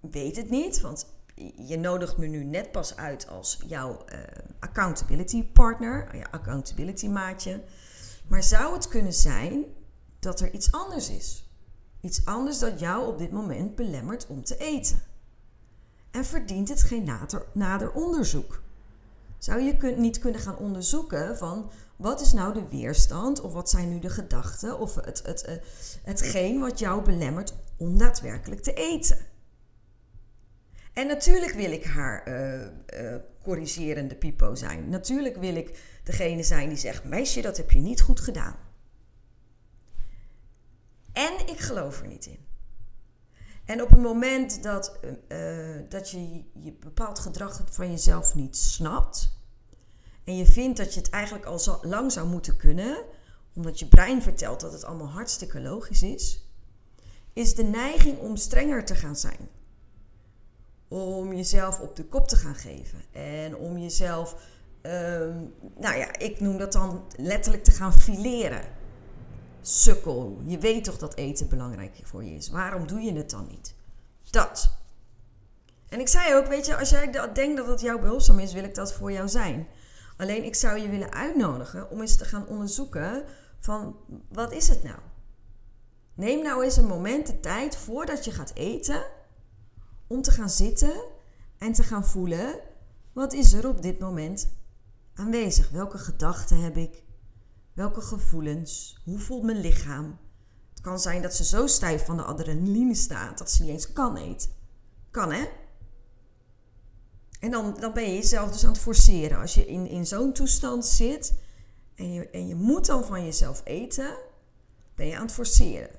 weet 0.00 0.36
het 0.36 0.50
niet, 0.50 0.80
want 0.80 1.06
je 1.56 1.78
nodigt 1.78 2.16
me 2.16 2.26
nu 2.26 2.44
net 2.44 2.72
pas 2.72 2.96
uit 2.96 3.28
als 3.28 3.58
jouw 3.66 4.04
uh, 4.12 4.18
accountability 4.58 5.44
partner, 5.44 6.16
je 6.16 6.30
accountability 6.30 7.08
maatje. 7.08 7.62
Maar 8.28 8.42
zou 8.42 8.74
het 8.74 8.88
kunnen 8.88 9.12
zijn 9.12 9.64
dat 10.18 10.40
er 10.40 10.52
iets 10.52 10.72
anders 10.72 11.10
is? 11.10 11.50
Iets 12.00 12.24
anders 12.24 12.58
dat 12.58 12.80
jou 12.80 13.06
op 13.06 13.18
dit 13.18 13.30
moment 13.30 13.74
belemmert 13.74 14.26
om 14.26 14.44
te 14.44 14.56
eten. 14.56 15.02
En 16.10 16.24
verdient 16.24 16.68
het 16.68 16.82
geen 16.82 17.04
nader, 17.04 17.46
nader 17.52 17.92
onderzoek? 17.92 18.62
Zou 19.38 19.60
je 19.60 19.94
niet 19.96 20.18
kunnen 20.18 20.40
gaan 20.40 20.56
onderzoeken 20.56 21.36
van 21.36 21.70
wat 21.98 22.20
is 22.20 22.32
nou 22.32 22.54
de 22.54 22.68
weerstand 22.68 23.40
of 23.40 23.52
wat 23.52 23.70
zijn 23.70 23.88
nu 23.88 23.98
de 23.98 24.10
gedachten 24.10 24.78
of 24.78 24.94
het, 24.94 25.22
het, 25.24 25.46
het, 25.46 25.62
hetgeen 26.02 26.60
wat 26.60 26.78
jou 26.78 27.04
belemmert 27.04 27.54
om 27.76 27.98
daadwerkelijk 27.98 28.62
te 28.62 28.72
eten? 28.72 29.18
En 30.92 31.06
natuurlijk 31.06 31.52
wil 31.52 31.72
ik 31.72 31.84
haar 31.84 32.28
uh, 32.28 32.60
uh, 32.60 33.16
corrigerende 33.42 34.14
pipo 34.14 34.54
zijn. 34.54 34.88
Natuurlijk 34.88 35.36
wil 35.36 35.54
ik 35.54 36.00
degene 36.04 36.42
zijn 36.42 36.68
die 36.68 36.78
zegt: 36.78 37.04
Meisje, 37.04 37.40
dat 37.40 37.56
heb 37.56 37.70
je 37.70 37.78
niet 37.78 38.00
goed 38.00 38.20
gedaan. 38.20 38.56
En 41.12 41.32
ik 41.46 41.58
geloof 41.58 42.00
er 42.00 42.06
niet 42.06 42.26
in. 42.26 42.46
En 43.64 43.82
op 43.82 43.90
het 43.90 44.00
moment 44.00 44.62
dat, 44.62 44.98
dat 45.88 46.10
je, 46.10 46.44
je 46.54 46.72
bepaald 46.80 47.18
gedrag 47.18 47.62
van 47.70 47.90
jezelf 47.90 48.34
niet 48.34 48.56
snapt. 48.56 49.37
En 50.28 50.36
je 50.36 50.46
vindt 50.46 50.76
dat 50.78 50.94
je 50.94 51.00
het 51.00 51.10
eigenlijk 51.10 51.44
al 51.44 51.58
zo 51.58 51.78
lang 51.82 52.12
zou 52.12 52.28
moeten 52.28 52.56
kunnen. 52.56 53.04
Omdat 53.54 53.78
je 53.78 53.86
brein 53.86 54.22
vertelt 54.22 54.60
dat 54.60 54.72
het 54.72 54.84
allemaal 54.84 55.08
hartstikke 55.08 55.60
logisch 55.60 56.02
is. 56.02 56.48
Is 57.32 57.54
de 57.54 57.62
neiging 57.62 58.18
om 58.18 58.36
strenger 58.36 58.84
te 58.84 58.94
gaan 58.94 59.16
zijn. 59.16 59.48
Om 60.88 61.32
jezelf 61.34 61.80
op 61.80 61.96
de 61.96 62.04
kop 62.04 62.28
te 62.28 62.36
gaan 62.36 62.54
geven. 62.54 63.02
En 63.12 63.56
om 63.56 63.78
jezelf, 63.78 64.34
um, 64.82 65.54
nou 65.76 65.96
ja, 65.96 66.18
ik 66.18 66.40
noem 66.40 66.58
dat 66.58 66.72
dan 66.72 67.04
letterlijk 67.16 67.64
te 67.64 67.70
gaan 67.70 67.92
fileren 67.92 68.64
sukkel. 69.60 70.40
Je 70.44 70.58
weet 70.58 70.84
toch 70.84 70.98
dat 70.98 71.14
eten 71.14 71.48
belangrijk 71.48 72.00
voor 72.02 72.24
je 72.24 72.34
is. 72.34 72.48
Waarom 72.48 72.86
doe 72.86 73.00
je 73.00 73.12
het 73.12 73.30
dan 73.30 73.46
niet? 73.46 73.74
Dat. 74.30 74.76
En 75.88 76.00
ik 76.00 76.08
zei 76.08 76.34
ook, 76.34 76.46
weet 76.46 76.66
je, 76.66 76.76
als 76.76 76.90
jij 76.90 77.10
denkt 77.32 77.56
dat 77.56 77.66
het 77.66 77.80
jouw 77.80 77.98
behulpzaam 77.98 78.38
is, 78.38 78.52
wil 78.52 78.64
ik 78.64 78.74
dat 78.74 78.92
voor 78.92 79.12
jou 79.12 79.28
zijn. 79.28 79.68
Alleen 80.18 80.44
ik 80.44 80.54
zou 80.54 80.78
je 80.78 80.88
willen 80.88 81.12
uitnodigen 81.12 81.90
om 81.90 82.00
eens 82.00 82.16
te 82.16 82.24
gaan 82.24 82.46
onderzoeken 82.46 83.24
van 83.58 83.96
wat 84.28 84.52
is 84.52 84.68
het 84.68 84.82
nou? 84.82 84.98
Neem 86.14 86.42
nou 86.42 86.64
eens 86.64 86.76
een 86.76 86.86
moment 86.86 87.26
de 87.26 87.40
tijd 87.40 87.76
voordat 87.76 88.24
je 88.24 88.30
gaat 88.30 88.54
eten 88.54 89.04
om 90.06 90.22
te 90.22 90.30
gaan 90.30 90.50
zitten 90.50 90.92
en 91.58 91.72
te 91.72 91.82
gaan 91.82 92.04
voelen 92.04 92.60
wat 93.12 93.32
is 93.32 93.52
er 93.52 93.68
op 93.68 93.82
dit 93.82 93.98
moment 93.98 94.48
aanwezig? 95.14 95.70
Welke 95.70 95.98
gedachten 95.98 96.60
heb 96.60 96.76
ik? 96.76 97.02
Welke 97.74 98.00
gevoelens? 98.00 99.00
Hoe 99.04 99.18
voelt 99.18 99.42
mijn 99.42 99.60
lichaam? 99.60 100.18
Het 100.70 100.80
kan 100.80 101.00
zijn 101.00 101.22
dat 101.22 101.34
ze 101.34 101.44
zo 101.44 101.66
stijf 101.66 102.04
van 102.06 102.16
de 102.16 102.22
adrenaline 102.22 102.94
staat 102.94 103.38
dat 103.38 103.50
ze 103.50 103.62
niet 103.62 103.70
eens 103.70 103.92
kan 103.92 104.16
eten. 104.16 104.50
Kan 105.10 105.32
hè? 105.32 105.44
En 107.38 107.50
dan, 107.50 107.76
dan 107.80 107.92
ben 107.92 108.02
je 108.02 108.14
jezelf 108.14 108.50
dus 108.50 108.64
aan 108.64 108.72
het 108.72 108.80
forceren. 108.80 109.38
Als 109.38 109.54
je 109.54 109.66
in, 109.66 109.86
in 109.86 110.06
zo'n 110.06 110.32
toestand 110.32 110.86
zit 110.86 111.34
en 111.94 112.12
je, 112.12 112.30
en 112.30 112.48
je 112.48 112.54
moet 112.54 112.86
dan 112.86 113.04
van 113.04 113.24
jezelf 113.24 113.60
eten, 113.64 114.16
ben 114.94 115.06
je 115.06 115.16
aan 115.16 115.22
het 115.22 115.32
forceren. 115.32 115.90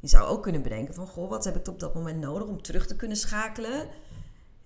Je 0.00 0.08
zou 0.08 0.28
ook 0.28 0.42
kunnen 0.42 0.62
bedenken 0.62 0.94
van, 0.94 1.06
goh, 1.06 1.28
wat 1.28 1.44
heb 1.44 1.56
ik 1.56 1.68
op 1.68 1.80
dat 1.80 1.94
moment 1.94 2.20
nodig 2.20 2.48
om 2.48 2.62
terug 2.62 2.86
te 2.86 2.96
kunnen 2.96 3.16
schakelen? 3.16 3.88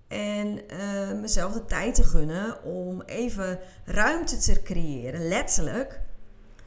En 0.08 0.60
uh, 0.72 1.12
mezelf 1.20 1.52
de 1.52 1.64
tijd 1.64 1.94
te 1.94 2.04
gunnen 2.04 2.62
om 2.62 3.02
even 3.02 3.58
ruimte 3.84 4.36
te 4.36 4.62
creëren, 4.62 5.28
letterlijk, 5.28 6.00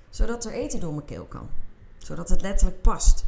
zodat 0.09 0.45
er 0.45 0.51
eten 0.51 0.79
door 0.79 0.93
mijn 0.93 1.05
keel 1.05 1.25
kan. 1.25 1.49
Zodat 1.97 2.29
het 2.29 2.41
letterlijk 2.41 2.81
past. 2.81 3.25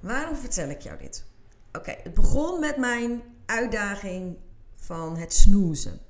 Waarom 0.00 0.36
vertel 0.36 0.68
ik 0.68 0.80
jou 0.80 0.98
dit? 0.98 1.24
Oké, 1.72 1.94
het 2.02 2.14
begon 2.14 2.60
met 2.60 2.76
mijn 2.76 3.22
uitdaging 3.46 4.36
van 4.76 5.16
het 5.16 5.32
snoezen. 5.32 6.00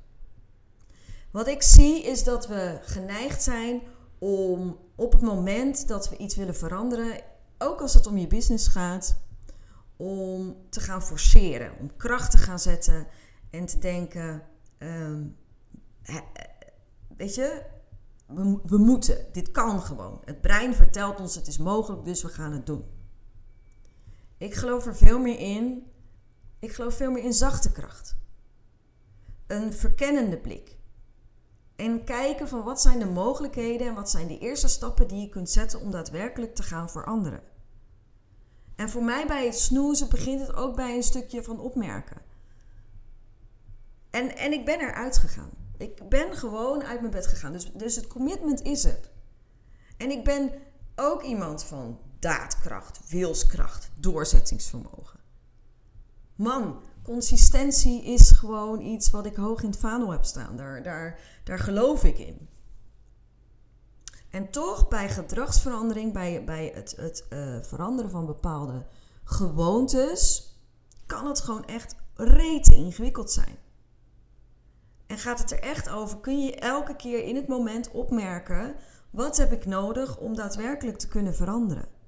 Wat 1.31 1.49
ik 1.49 1.63
zie 1.63 2.03
is 2.03 2.25
dat 2.25 2.47
we 2.47 2.79
geneigd 2.83 3.43
zijn 3.43 3.83
om 4.19 4.79
op 4.95 5.13
het 5.13 5.23
moment 5.23 5.89
dat 5.89 6.09
we 6.09 6.17
iets 6.17 6.37
willen 6.37 6.57
veranderen, 6.57 7.21
ook 7.59 7.81
als 7.81 7.95
het 7.95 8.07
om 8.07 8.19
je 8.19 8.27
business 8.27 8.69
gaat, 8.69 9.17
om 9.97 10.57
te 10.69 10.81
gaan 10.81 11.03
forceren, 11.03 11.73
om 11.81 11.97
kracht 11.97 12.31
te 12.31 12.39
gaan 12.39 12.59
zetten 12.59 13.07
en 13.51 13.67
te 13.67 13.79
denken: 13.79 14.43
um, 14.79 15.37
weet 17.17 17.35
je, 17.35 17.63
we, 18.27 18.59
we 18.67 18.79
moeten, 18.79 19.27
dit 19.33 19.51
kan 19.51 19.83
gewoon. 19.83 20.21
Het 20.25 20.41
brein 20.41 20.75
vertelt 20.75 21.21
ons 21.21 21.35
het 21.35 21.47
is 21.47 21.59
mogelijk, 21.59 22.05
dus 22.05 22.23
we 22.23 22.29
gaan 22.29 22.53
het 22.53 22.67
doen. 22.67 22.85
Ik 24.43 24.55
geloof 24.55 24.87
er 24.87 24.97
veel 24.97 25.19
meer 25.19 25.39
in. 25.39 25.91
Ik 26.59 26.73
geloof 26.73 26.95
veel 26.95 27.11
meer 27.11 27.25
in 27.25 27.33
zachte 27.33 27.73
kracht. 27.73 28.17
Een 29.47 29.73
verkennende 29.73 30.39
blik. 30.39 30.77
En 31.77 32.05
kijken 32.05 32.49
van 32.49 32.63
wat 32.63 32.81
zijn 32.81 32.99
de 32.99 33.07
mogelijkheden 33.07 33.87
en 33.87 33.95
wat 33.95 34.11
zijn 34.11 34.27
de 34.27 34.39
eerste 34.39 34.69
stappen 34.69 35.09
die 35.09 35.21
je 35.21 35.29
kunt 35.29 35.51
zetten 35.51 35.81
om 35.81 35.91
daadwerkelijk 35.91 36.55
te 36.55 36.63
gaan 36.63 36.91
veranderen. 36.91 37.43
En 38.77 38.91
voor 38.91 39.05
mij 39.05 39.27
bij 39.27 39.45
het 39.45 39.59
snoezen 39.59 40.09
begint 40.09 40.41
het 40.41 40.55
ook 40.55 40.77
bij 40.77 40.97
een 40.97 41.03
stukje 41.03 41.43
van 41.43 41.61
opmerken. 41.61 42.23
En, 44.11 44.37
en 44.37 44.53
ik 44.53 44.65
ben 44.65 44.81
eruit 44.81 45.19
gegaan. 45.19 45.51
Ik 45.77 46.09
ben 46.09 46.37
gewoon 46.37 46.83
uit 46.83 47.01
mijn 47.01 47.13
bed 47.13 47.27
gegaan. 47.27 47.53
Dus, 47.53 47.73
dus 47.73 47.97
het 47.97 48.07
commitment 48.07 48.63
is 48.63 48.85
er. 48.85 49.11
En 49.97 50.11
ik 50.11 50.25
ben 50.25 50.53
ook 50.97 51.23
iemand 51.23 51.65
van 51.65 51.99
daadkracht, 52.23 53.01
wilskracht, 53.09 53.91
doorzettingsvermogen. 53.95 55.21
Man, 56.35 56.81
consistentie 57.03 58.05
is 58.05 58.31
gewoon 58.31 58.81
iets 58.81 59.11
wat 59.11 59.27
ik 59.27 59.37
hoog 59.37 59.63
in 59.63 59.71
het 59.71 59.79
vaandel 59.79 60.11
heb 60.11 60.25
staan. 60.25 60.57
Daar, 60.57 60.83
daar, 60.83 61.21
daar 61.45 61.59
geloof 61.59 62.05
ik 62.05 62.19
in. 62.19 62.49
En 64.31 64.51
toch 64.51 64.89
bij 64.89 65.09
gedragsverandering, 65.09 66.13
bij, 66.13 66.45
bij 66.45 66.73
het, 66.75 66.97
het 66.97 67.25
uh, 67.31 67.63
veranderen 67.63 68.11
van 68.11 68.27
bepaalde 68.27 68.87
gewoontes, 69.25 70.53
kan 71.07 71.27
het 71.27 71.41
gewoon 71.41 71.65
echt 71.67 71.97
rete 72.15 72.75
ingewikkeld 72.75 73.31
zijn. 73.31 73.57
En 75.07 75.19
gaat 75.19 75.39
het 75.39 75.51
er 75.51 75.61
echt 75.61 75.89
over? 75.89 76.19
Kun 76.19 76.45
je 76.45 76.55
elke 76.55 76.97
keer 76.97 77.25
in 77.25 77.37
het 77.37 77.49
moment 77.49 77.91
opmerken: 77.91 78.75
wat 79.11 79.37
heb 79.37 79.53
ik 79.53 79.67
nodig 79.67 80.19
om 80.19 80.35
daadwerkelijk 80.35 80.99
te 80.99 81.09
kunnen 81.09 81.35
veranderen? 81.35 82.01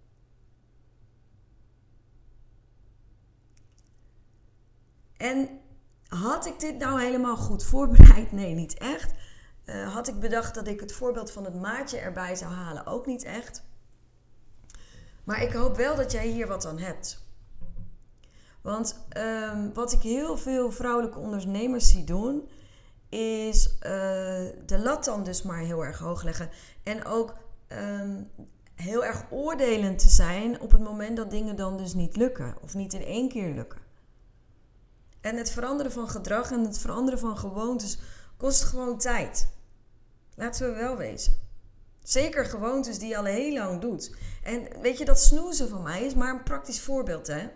En 5.25 5.49
had 6.09 6.47
ik 6.47 6.61
dit 6.61 6.79
nou 6.79 7.01
helemaal 7.01 7.37
goed 7.37 7.65
voorbereid? 7.65 8.33
Nee, 8.33 8.55
niet 8.55 8.79
echt. 8.79 9.13
Uh, 9.65 9.95
had 9.95 10.09
ik 10.09 10.21
bedacht 10.21 10.55
dat 10.55 10.67
ik 10.67 10.81
het 10.81 10.93
voorbeeld 10.93 11.31
van 11.31 11.45
het 11.45 11.55
maatje 11.55 11.99
erbij 11.99 12.35
zou 12.35 12.53
halen? 12.53 12.87
Ook 12.87 13.07
niet 13.07 13.23
echt. 13.23 13.63
Maar 15.25 15.43
ik 15.43 15.53
hoop 15.53 15.77
wel 15.77 15.97
dat 15.97 16.13
jij 16.13 16.27
hier 16.27 16.47
wat 16.47 16.67
aan 16.67 16.79
hebt. 16.79 17.23
Want 18.61 19.05
um, 19.17 19.73
wat 19.75 19.93
ik 19.93 20.01
heel 20.01 20.39
veel 20.39 20.73
vrouwelijke 20.73 21.19
ondernemers 21.19 21.91
zie 21.91 22.05
doen, 22.05 22.49
is 23.09 23.67
uh, 23.67 23.81
de 24.67 24.79
lat 24.83 25.05
dan 25.05 25.25
dus 25.25 25.43
maar 25.43 25.59
heel 25.59 25.85
erg 25.85 25.99
hoog 25.99 26.23
leggen. 26.23 26.51
En 26.83 27.05
ook 27.05 27.35
um, 27.69 28.31
heel 28.75 29.05
erg 29.05 29.25
oordelend 29.31 29.99
te 29.99 30.09
zijn 30.09 30.61
op 30.61 30.71
het 30.71 30.81
moment 30.81 31.17
dat 31.17 31.31
dingen 31.31 31.57
dan 31.57 31.77
dus 31.77 31.95
niet 31.95 32.17
lukken. 32.17 32.55
Of 32.63 32.75
niet 32.75 32.93
in 32.93 33.05
één 33.05 33.29
keer 33.29 33.55
lukken. 33.55 33.84
En 35.25 35.37
het 35.37 35.51
veranderen 35.51 35.93
van 35.93 36.09
gedrag 36.09 36.51
en 36.51 36.65
het 36.65 36.79
veranderen 36.79 37.19
van 37.19 37.39
gewoontes 37.39 37.99
kost 38.37 38.63
gewoon 38.63 38.99
tijd. 38.99 39.49
Laten 40.35 40.67
we 40.67 40.75
wel 40.75 40.97
wezen. 40.97 41.35
Zeker 42.03 42.45
gewoontes 42.45 42.99
die 42.99 43.09
je 43.09 43.17
al 43.17 43.25
heel 43.25 43.53
lang 43.53 43.81
doet. 43.81 44.15
En 44.43 44.69
weet 44.81 44.99
je, 44.99 45.05
dat 45.05 45.21
snoezen 45.21 45.69
van 45.69 45.83
mij 45.83 46.05
is 46.05 46.15
maar 46.15 46.35
een 46.35 46.43
praktisch 46.43 46.81
voorbeeld, 46.81 47.27
hè? 47.27 47.49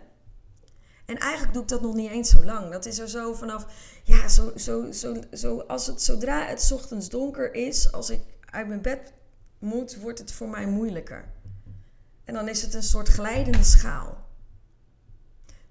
En 1.05 1.17
eigenlijk 1.17 1.53
doe 1.53 1.61
ik 1.61 1.67
dat 1.67 1.81
nog 1.81 1.95
niet 1.95 2.11
eens 2.11 2.29
zo 2.29 2.43
lang. 2.43 2.71
Dat 2.71 2.85
is 2.85 2.99
er 2.99 3.09
zo 3.09 3.33
vanaf, 3.33 3.65
ja, 4.03 4.27
zo, 4.27 4.51
zo, 4.57 4.91
zo, 4.91 5.15
zo, 5.33 5.59
als 5.59 5.87
het, 5.87 6.01
zodra 6.01 6.45
het 6.45 6.71
ochtends 6.73 7.09
donker 7.09 7.53
is, 7.53 7.91
als 7.91 8.09
ik 8.09 8.21
uit 8.45 8.67
mijn 8.67 8.81
bed 8.81 9.13
moet, 9.59 9.99
wordt 9.99 10.19
het 10.19 10.31
voor 10.31 10.49
mij 10.49 10.65
moeilijker. 10.65 11.25
En 12.23 12.33
dan 12.33 12.47
is 12.47 12.61
het 12.61 12.73
een 12.73 12.83
soort 12.83 13.07
glijdende 13.07 13.63
schaal. 13.63 14.28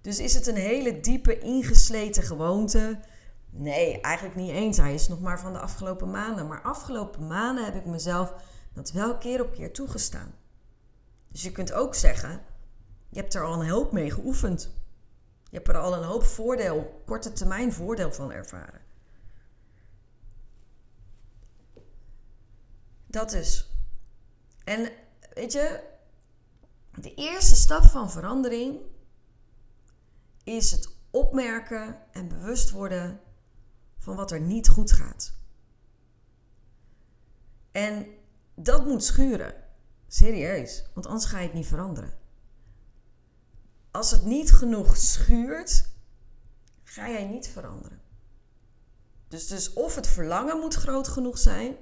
Dus 0.08 0.18
is 0.18 0.34
het 0.34 0.46
een 0.46 0.56
hele 0.56 1.00
diepe, 1.00 1.38
ingesleten 1.38 2.22
gewoonte? 2.22 2.98
Nee, 3.50 4.00
eigenlijk 4.00 4.36
niet 4.36 4.50
eens. 4.50 4.76
Hij 4.76 4.94
is 4.94 5.08
nog 5.08 5.20
maar 5.20 5.40
van 5.40 5.52
de 5.52 5.58
afgelopen 5.58 6.10
maanden. 6.10 6.46
Maar 6.46 6.62
afgelopen 6.62 7.26
maanden 7.26 7.64
heb 7.64 7.74
ik 7.74 7.84
mezelf 7.84 8.34
dat 8.72 8.92
wel 8.92 9.18
keer 9.18 9.42
op 9.42 9.52
keer 9.52 9.72
toegestaan. 9.72 10.34
Dus 11.28 11.42
je 11.42 11.52
kunt 11.52 11.72
ook 11.72 11.94
zeggen, 11.94 12.42
je 13.08 13.20
hebt 13.20 13.34
er 13.34 13.44
al 13.44 13.60
een 13.60 13.68
hoop 13.68 13.92
mee 13.92 14.10
geoefend. 14.10 14.72
Je 15.50 15.56
hebt 15.56 15.68
er 15.68 15.78
al 15.78 15.94
een 15.94 16.04
hoop 16.04 16.24
voordeel, 16.24 17.02
korte 17.06 17.32
termijn 17.32 17.72
voordeel 17.72 18.12
van 18.12 18.32
ervaren. 18.32 18.80
Dat 23.06 23.30
dus. 23.30 23.70
En 24.64 24.90
weet 25.34 25.52
je, 25.52 25.80
de 26.94 27.14
eerste 27.14 27.56
stap 27.56 27.84
van 27.84 28.10
verandering 28.10 28.87
is 30.56 30.70
het 30.70 30.88
opmerken 31.10 31.98
en 32.12 32.28
bewust 32.28 32.70
worden 32.70 33.20
van 33.98 34.16
wat 34.16 34.30
er 34.30 34.40
niet 34.40 34.68
goed 34.68 34.92
gaat. 34.92 35.34
En 37.72 38.06
dat 38.54 38.86
moet 38.86 39.04
schuren. 39.04 39.54
Serieus, 40.06 40.84
want 40.94 41.06
anders 41.06 41.24
ga 41.24 41.38
je 41.38 41.44
het 41.44 41.54
niet 41.54 41.66
veranderen. 41.66 42.18
Als 43.90 44.10
het 44.10 44.24
niet 44.24 44.52
genoeg 44.52 44.96
schuurt, 44.96 45.88
ga 46.82 47.10
jij 47.10 47.26
niet 47.26 47.48
veranderen. 47.48 48.00
Dus, 49.28 49.46
dus 49.46 49.72
of 49.72 49.94
het 49.94 50.06
verlangen 50.06 50.58
moet 50.58 50.74
groot 50.74 51.08
genoeg 51.08 51.38
zijn, 51.38 51.76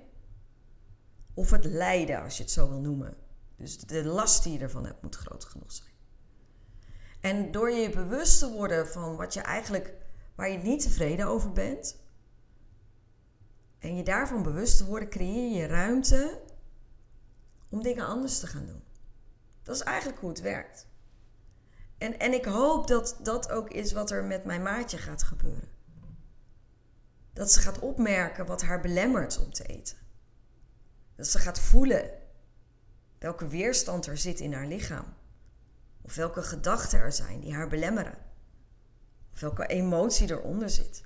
of 1.35 1.51
het 1.51 1.65
lijden, 1.65 2.23
als 2.23 2.37
je 2.37 2.43
het 2.43 2.53
zo 2.53 2.69
wil 2.69 2.81
noemen. 2.81 3.17
Dus 3.57 3.79
de 3.79 4.05
last 4.05 4.43
die 4.43 4.53
je 4.53 4.59
ervan 4.59 4.87
hebt, 4.87 5.03
moet 5.03 5.17
groot 5.17 5.45
genoeg 5.45 5.73
zijn. 5.73 5.96
En 7.27 7.51
door 7.51 7.71
je 7.71 7.91
bewust 7.91 8.39
te 8.39 8.51
worden 8.51 8.89
van 8.89 9.17
wat 9.17 9.35
je 9.35 9.41
eigenlijk, 9.41 9.95
waar 10.35 10.51
je 10.51 10.59
niet 10.59 10.83
tevreden 10.83 11.27
over 11.27 11.53
bent, 11.53 11.97
en 13.79 13.97
je 13.97 14.03
daarvan 14.03 14.43
bewust 14.43 14.77
te 14.77 14.85
worden, 14.85 15.09
creëer 15.09 15.61
je 15.61 15.67
ruimte 15.67 16.41
om 17.69 17.83
dingen 17.83 18.07
anders 18.07 18.39
te 18.39 18.47
gaan 18.47 18.67
doen. 18.67 18.83
Dat 19.63 19.75
is 19.75 19.83
eigenlijk 19.83 20.19
hoe 20.19 20.29
het 20.29 20.41
werkt. 20.41 20.87
En, 21.99 22.19
en 22.19 22.33
ik 22.33 22.45
hoop 22.45 22.87
dat 22.87 23.19
dat 23.23 23.51
ook 23.51 23.71
is 23.71 23.93
wat 23.93 24.11
er 24.11 24.25
met 24.25 24.45
mijn 24.45 24.63
maatje 24.63 24.99
gaat 24.99 25.23
gebeuren. 25.23 25.69
Dat 27.33 27.53
ze 27.53 27.61
gaat 27.61 27.79
opmerken 27.79 28.47
wat 28.47 28.63
haar 28.63 28.81
belemmert 28.81 29.39
om 29.45 29.53
te 29.53 29.65
eten. 29.65 29.97
Dat 31.17 31.27
ze 31.27 31.39
gaat 31.39 31.61
voelen 31.61 32.11
welke 33.19 33.49
weerstand 33.49 34.07
er 34.07 34.19
zit 34.19 34.41
in 34.41 34.53
haar 34.53 34.67
lichaam. 34.67 35.15
Of 36.07 36.15
welke 36.15 36.43
gedachten 36.43 36.99
er 36.99 37.13
zijn 37.13 37.41
die 37.41 37.55
haar 37.55 37.69
belemmeren. 37.69 38.15
Of 39.33 39.41
welke 39.41 39.67
emotie 39.67 40.31
eronder 40.31 40.71
zit. 40.71 41.03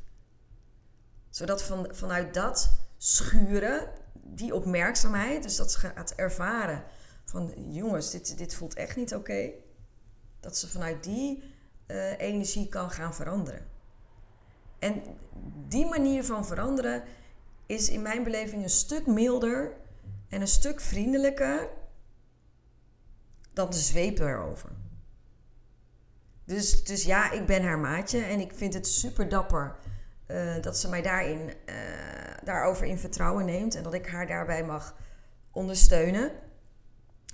Zodat 1.31 1.63
van, 1.63 1.89
vanuit 1.91 2.35
dat 2.35 2.79
schuren, 2.97 3.89
die 4.13 4.55
opmerkzaamheid, 4.55 5.43
dus 5.43 5.57
dat 5.57 5.73
ze 5.73 5.79
gaat 5.79 6.13
ervaren 6.15 6.85
van 7.25 7.73
jongens, 7.73 8.11
dit, 8.11 8.39
dit 8.39 8.55
voelt 8.55 8.75
echt 8.75 8.97
niet 8.97 9.15
oké. 9.15 9.51
Dat 10.41 10.57
ze 10.57 10.69
vanuit 10.69 11.05
die 11.05 11.43
uh, 11.87 12.19
energie 12.19 12.69
kan 12.69 12.91
gaan 12.91 13.15
veranderen. 13.15 13.67
En 14.79 15.03
die 15.69 15.87
manier 15.87 16.25
van 16.25 16.47
veranderen 16.47 17.05
is 17.67 17.89
in 17.89 18.03
mijn 18.03 18.25
beleving 18.25 18.63
een 18.63 18.71
stuk 18.71 19.07
milder 19.07 19.73
en 20.29 20.41
een 20.41 20.49
stuk 20.49 20.81
vriendelijker 20.81 21.69
dan 23.53 23.71
de 23.71 23.77
zweep 23.77 24.19
erover. 24.19 24.71
Dus, 26.51 26.85
dus 26.85 27.05
ja, 27.05 27.31
ik 27.31 27.47
ben 27.47 27.63
haar 27.63 27.79
maatje 27.79 28.19
en 28.19 28.41
ik 28.41 28.53
vind 28.55 28.75
het 28.75 28.87
super 28.87 29.29
dapper 29.29 29.77
uh, 30.27 30.63
dat 30.63 30.79
ze 30.79 30.89
mij 30.89 31.03
daarin, 31.03 31.39
uh, 31.39 31.75
daarover 32.45 32.87
in 32.87 32.99
vertrouwen 32.99 33.45
neemt 33.45 33.75
en 33.75 33.83
dat 33.83 33.95
ik 33.95 34.07
haar 34.07 34.27
daarbij 34.27 34.65
mag 34.65 34.97
ondersteunen. 35.51 36.31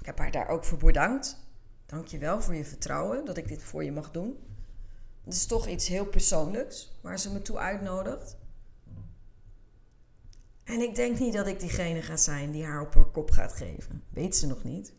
Ik 0.01 0.07
heb 0.07 0.19
haar 0.19 0.31
daar 0.31 0.49
ook 0.49 0.65
voor 0.65 0.79
bedankt. 0.79 1.37
Dank 1.87 2.07
je 2.07 2.19
wel 2.19 2.43
voor 2.43 2.55
je 2.55 2.65
vertrouwen 2.65 3.25
dat 3.25 3.37
ik 3.37 3.49
dit 3.49 3.63
voor 3.63 3.85
je 3.85 3.93
mag 3.93 4.11
doen. 4.11 4.39
Het 5.25 5.35
is 5.35 5.47
toch 5.47 5.67
iets 5.67 5.89
heel 5.89 6.07
persoonlijks 6.07 6.99
waar 7.01 7.19
ze 7.19 7.33
me 7.33 7.43
toe 7.43 7.59
uitnodigt. 7.59 8.37
En 10.65 10.81
ik 10.81 10.95
denk 10.95 11.19
niet 11.19 11.35
dat 11.35 11.47
ik 11.47 11.61
diegene 11.61 12.03
ga 12.03 12.17
zijn 12.17 12.51
die 12.51 12.65
haar 12.65 12.81
op 12.81 12.95
haar 12.95 13.11
kop 13.11 13.31
gaat 13.31 13.53
geven. 13.53 14.03
Weet 14.09 14.37
ze 14.37 14.47
nog 14.47 14.65
niet. 14.65 14.96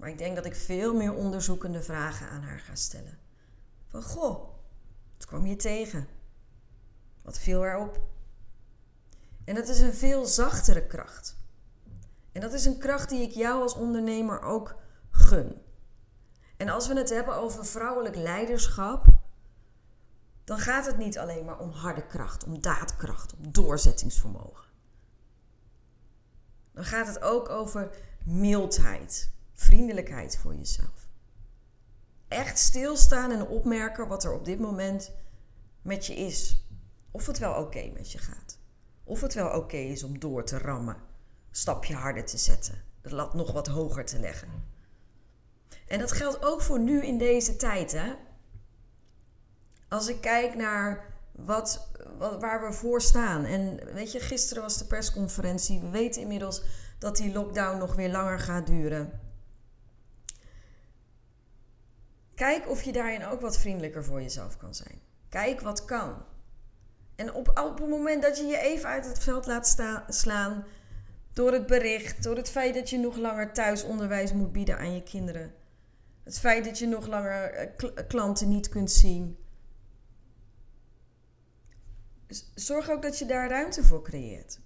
Maar 0.00 0.08
ik 0.08 0.18
denk 0.18 0.36
dat 0.36 0.44
ik 0.44 0.54
veel 0.54 0.94
meer 0.94 1.14
onderzoekende 1.14 1.82
vragen 1.82 2.28
aan 2.28 2.42
haar 2.42 2.58
ga 2.58 2.74
stellen. 2.74 3.18
Van 3.88 4.02
goh, 4.02 4.48
wat 5.16 5.26
kwam 5.26 5.46
je 5.46 5.56
tegen? 5.56 6.06
Wat 7.22 7.38
viel 7.38 7.64
erop? 7.64 8.00
En 9.44 9.54
dat 9.54 9.68
is 9.68 9.80
een 9.80 9.94
veel 9.94 10.24
zachtere 10.24 10.86
kracht. 10.86 11.36
En 12.32 12.40
dat 12.40 12.52
is 12.52 12.64
een 12.64 12.78
kracht 12.78 13.08
die 13.08 13.22
ik 13.22 13.30
jou 13.30 13.62
als 13.62 13.74
ondernemer 13.74 14.42
ook 14.42 14.76
gun. 15.10 15.62
En 16.56 16.68
als 16.68 16.88
we 16.88 16.94
het 16.94 17.10
hebben 17.10 17.34
over 17.34 17.66
vrouwelijk 17.66 18.16
leiderschap, 18.16 19.06
dan 20.44 20.58
gaat 20.58 20.86
het 20.86 20.96
niet 20.96 21.18
alleen 21.18 21.44
maar 21.44 21.58
om 21.58 21.70
harde 21.70 22.06
kracht, 22.06 22.44
om 22.44 22.60
daadkracht, 22.60 23.34
om 23.34 23.52
doorzettingsvermogen. 23.52 24.68
Dan 26.72 26.84
gaat 26.84 27.06
het 27.06 27.20
ook 27.22 27.48
over 27.48 27.90
mildheid, 28.24 29.30
vriendelijkheid 29.60 30.38
voor 30.38 30.54
jezelf. 30.54 31.08
Echt 32.28 32.58
stilstaan 32.58 33.30
en 33.30 33.46
opmerken 33.46 34.08
wat 34.08 34.24
er 34.24 34.32
op 34.32 34.44
dit 34.44 34.58
moment 34.58 35.12
met 35.82 36.06
je 36.06 36.14
is. 36.14 36.64
Of 37.10 37.26
het 37.26 37.38
wel 37.38 37.54
oké 37.54 37.90
met 37.92 38.12
je 38.12 38.18
gaat. 38.18 38.58
Of 39.04 39.20
het 39.20 39.34
wel 39.34 39.56
oké 39.56 39.76
is 39.76 40.02
om 40.02 40.18
door 40.18 40.44
te 40.44 40.58
rammen, 40.58 40.96
stapje 41.50 41.94
harder 41.94 42.24
te 42.24 42.38
zetten, 42.38 42.82
de 43.02 43.14
lat 43.14 43.34
nog 43.34 43.52
wat 43.52 43.66
hoger 43.66 44.04
te 44.04 44.18
leggen. 44.18 44.48
En 45.86 45.98
dat 45.98 46.12
geldt 46.12 46.44
ook 46.44 46.62
voor 46.62 46.80
nu 46.80 47.02
in 47.02 47.18
deze 47.18 47.56
tijd. 47.56 47.92
Hè? 47.92 48.12
Als 49.88 50.08
ik 50.08 50.20
kijk 50.20 50.54
naar 50.54 51.14
wat, 51.32 51.90
wat, 52.18 52.40
waar 52.40 52.66
we 52.66 52.72
voor 52.72 53.00
staan. 53.00 53.44
En 53.44 53.92
weet 53.94 54.12
je, 54.12 54.20
gisteren 54.20 54.62
was 54.62 54.78
de 54.78 54.86
persconferentie. 54.86 55.80
We 55.80 55.88
weten 55.88 56.22
inmiddels 56.22 56.62
dat 56.98 57.16
die 57.16 57.32
lockdown 57.32 57.78
nog 57.78 57.94
weer 57.94 58.10
langer 58.10 58.38
gaat 58.38 58.66
duren. 58.66 59.20
Kijk 62.40 62.68
of 62.68 62.82
je 62.82 62.92
daarin 62.92 63.26
ook 63.26 63.40
wat 63.40 63.58
vriendelijker 63.58 64.04
voor 64.04 64.22
jezelf 64.22 64.56
kan 64.56 64.74
zijn. 64.74 65.00
Kijk 65.28 65.60
wat 65.60 65.84
kan. 65.84 66.24
En 67.16 67.32
op, 67.32 67.46
het 67.54 67.88
moment 67.88 68.22
dat 68.22 68.36
je 68.36 68.44
je 68.44 68.58
even 68.58 68.88
uit 68.88 69.06
het 69.06 69.18
veld 69.18 69.46
laat 69.46 69.76
slaan 70.08 70.64
door 71.32 71.52
het 71.52 71.66
bericht, 71.66 72.22
door 72.22 72.36
het 72.36 72.50
feit 72.50 72.74
dat 72.74 72.90
je 72.90 72.98
nog 72.98 73.16
langer 73.16 73.52
thuis 73.52 73.84
onderwijs 73.84 74.32
moet 74.32 74.52
bieden 74.52 74.78
aan 74.78 74.94
je 74.94 75.02
kinderen, 75.02 75.54
het 76.24 76.38
feit 76.38 76.64
dat 76.64 76.78
je 76.78 76.86
nog 76.86 77.06
langer 77.06 77.52
eh, 77.52 78.06
klanten 78.08 78.48
niet 78.48 78.68
kunt 78.68 78.90
zien. 78.90 79.38
Zorg 82.54 82.90
ook 82.90 83.02
dat 83.02 83.18
je 83.18 83.26
daar 83.26 83.48
ruimte 83.48 83.84
voor 83.84 84.02
creëert. 84.02 84.60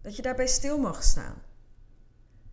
Dat 0.00 0.16
je 0.16 0.22
daarbij 0.22 0.46
stil 0.46 0.78
mag 0.78 1.02
staan. 1.02 1.42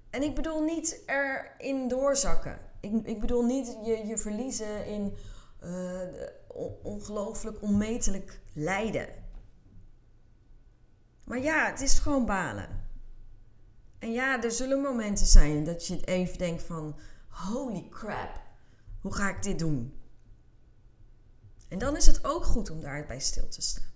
En 0.10 0.23
ik 0.23 0.36
bedoel 0.36 0.62
niet 0.62 1.02
erin 1.06 1.88
doorzakken. 1.88 2.71
Ik, 2.84 3.08
ik 3.08 3.19
bedoel 3.19 3.46
niet 3.46 3.78
je, 3.84 4.06
je 4.06 4.17
verliezen 4.17 4.86
in 4.86 5.17
uh, 5.63 6.02
ongelooflijk 6.82 7.62
onmetelijk 7.62 8.39
lijden. 8.54 9.08
Maar 11.24 11.39
ja, 11.39 11.65
het 11.65 11.82
is 11.82 12.00
gewoon 12.00 12.26
balen. 12.26 12.82
En 14.00 14.12
ja, 14.12 14.43
er 14.43 14.52
zullen 14.52 14.82
momenten 14.82 15.26
zijn 15.26 15.63
dat 15.63 15.88
je 15.88 16.04
even 16.06 16.38
denkt 16.38 16.63
van... 16.63 16.96
Holy 17.28 17.88
crap, 17.89 18.41
hoe 19.02 19.13
ga 19.13 19.30
ik 19.30 19.43
dit 19.43 19.60
doen? 19.60 20.00
En 21.67 21.78
dan 21.78 21.96
is 21.96 22.06
het 22.06 22.26
ook 22.26 22.43
goed 22.43 22.69
om 22.69 22.82
daarbij 22.82 23.19
stil 23.19 23.48
te 23.48 23.62
staan. 23.62 23.91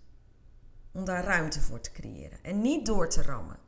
Om 0.91 1.05
daar 1.05 1.23
ruimte 1.23 1.61
voor 1.61 1.79
te 1.79 1.91
creëren. 1.91 2.43
En 2.43 2.61
niet 2.61 2.85
door 2.85 3.09
te 3.09 3.21
rammen. 3.21 3.59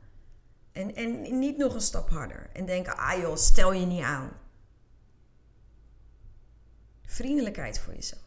En, 0.72 0.94
en 0.94 1.38
niet 1.38 1.56
nog 1.56 1.74
een 1.74 1.80
stap 1.80 2.08
harder. 2.08 2.50
En 2.52 2.66
denken, 2.66 2.96
ah 2.96 3.20
joh, 3.20 3.36
stel 3.36 3.72
je 3.72 3.86
niet 3.86 4.02
aan. 4.02 4.30
Vriendelijkheid 7.10 7.78
voor 7.78 7.94
jezelf. 7.94 8.22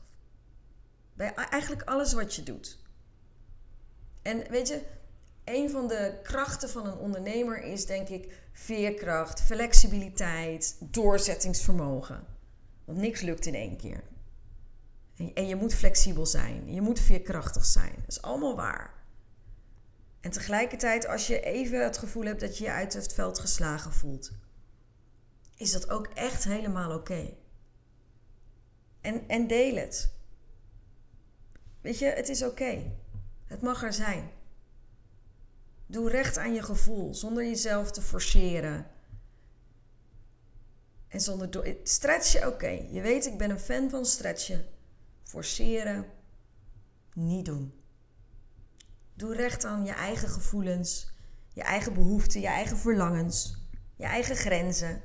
Bij 1.13 1.33
eigenlijk 1.33 1.83
alles 1.83 2.13
wat 2.13 2.35
je 2.35 2.43
doet. 2.43 2.77
En 4.21 4.49
weet 4.49 4.67
je, 4.67 4.81
een 5.43 5.69
van 5.69 5.87
de 5.87 6.19
krachten 6.23 6.69
van 6.69 6.85
een 6.85 6.97
ondernemer 6.97 7.63
is 7.63 7.85
denk 7.85 8.09
ik 8.09 8.33
veerkracht, 8.51 9.41
flexibiliteit, 9.41 10.77
doorzettingsvermogen. 10.79 12.25
Want 12.85 12.97
niks 12.97 13.21
lukt 13.21 13.45
in 13.45 13.55
één 13.55 13.77
keer. 13.77 14.03
En 15.33 15.47
je 15.47 15.55
moet 15.55 15.73
flexibel 15.73 16.25
zijn, 16.25 16.73
je 16.73 16.81
moet 16.81 16.99
veerkrachtig 16.99 17.65
zijn. 17.65 17.93
Dat 17.95 18.07
is 18.07 18.21
allemaal 18.21 18.55
waar. 18.55 18.93
En 20.21 20.31
tegelijkertijd, 20.31 21.07
als 21.07 21.27
je 21.27 21.41
even 21.41 21.83
het 21.83 21.97
gevoel 21.97 22.23
hebt 22.23 22.39
dat 22.39 22.57
je 22.57 22.63
je 22.63 22.71
uit 22.71 22.93
het 22.93 23.13
veld 23.13 23.39
geslagen 23.39 23.93
voelt, 23.93 24.31
is 25.55 25.71
dat 25.71 25.89
ook 25.89 26.07
echt 26.07 26.43
helemaal 26.43 26.93
oké. 26.93 27.41
En, 29.03 29.27
en 29.27 29.47
deel 29.47 29.75
het. 29.75 30.11
Weet 31.81 31.99
je, 31.99 32.05
het 32.05 32.29
is 32.29 32.43
oké. 32.43 32.91
Het 33.45 33.61
mag 33.61 33.83
er 33.83 33.93
zijn. 33.93 34.29
Doe 35.85 36.09
recht 36.09 36.37
aan 36.37 36.53
je 36.53 36.63
gevoel, 36.63 37.13
zonder 37.13 37.43
jezelf 37.43 37.91
te 37.91 38.01
forceren. 38.01 38.87
En 41.07 41.21
zonder 41.21 41.51
do- 41.51 41.75
stretchen, 41.83 42.47
oké. 42.47 42.67
Je 42.67 43.01
weet, 43.01 43.25
ik 43.25 43.37
ben 43.37 43.49
een 43.49 43.59
fan 43.59 43.89
van 43.89 44.05
stretchen. 44.05 44.65
Forceren, 45.23 46.05
niet 47.13 47.45
doen. 47.45 47.73
Doe 49.13 49.35
recht 49.35 49.65
aan 49.65 49.85
je 49.85 49.91
eigen 49.91 50.29
gevoelens, 50.29 51.13
je 51.53 51.61
eigen 51.61 51.93
behoeften, 51.93 52.41
je 52.41 52.47
eigen 52.47 52.77
verlangens, 52.77 53.57
je 53.95 54.05
eigen 54.05 54.35
grenzen. 54.35 55.01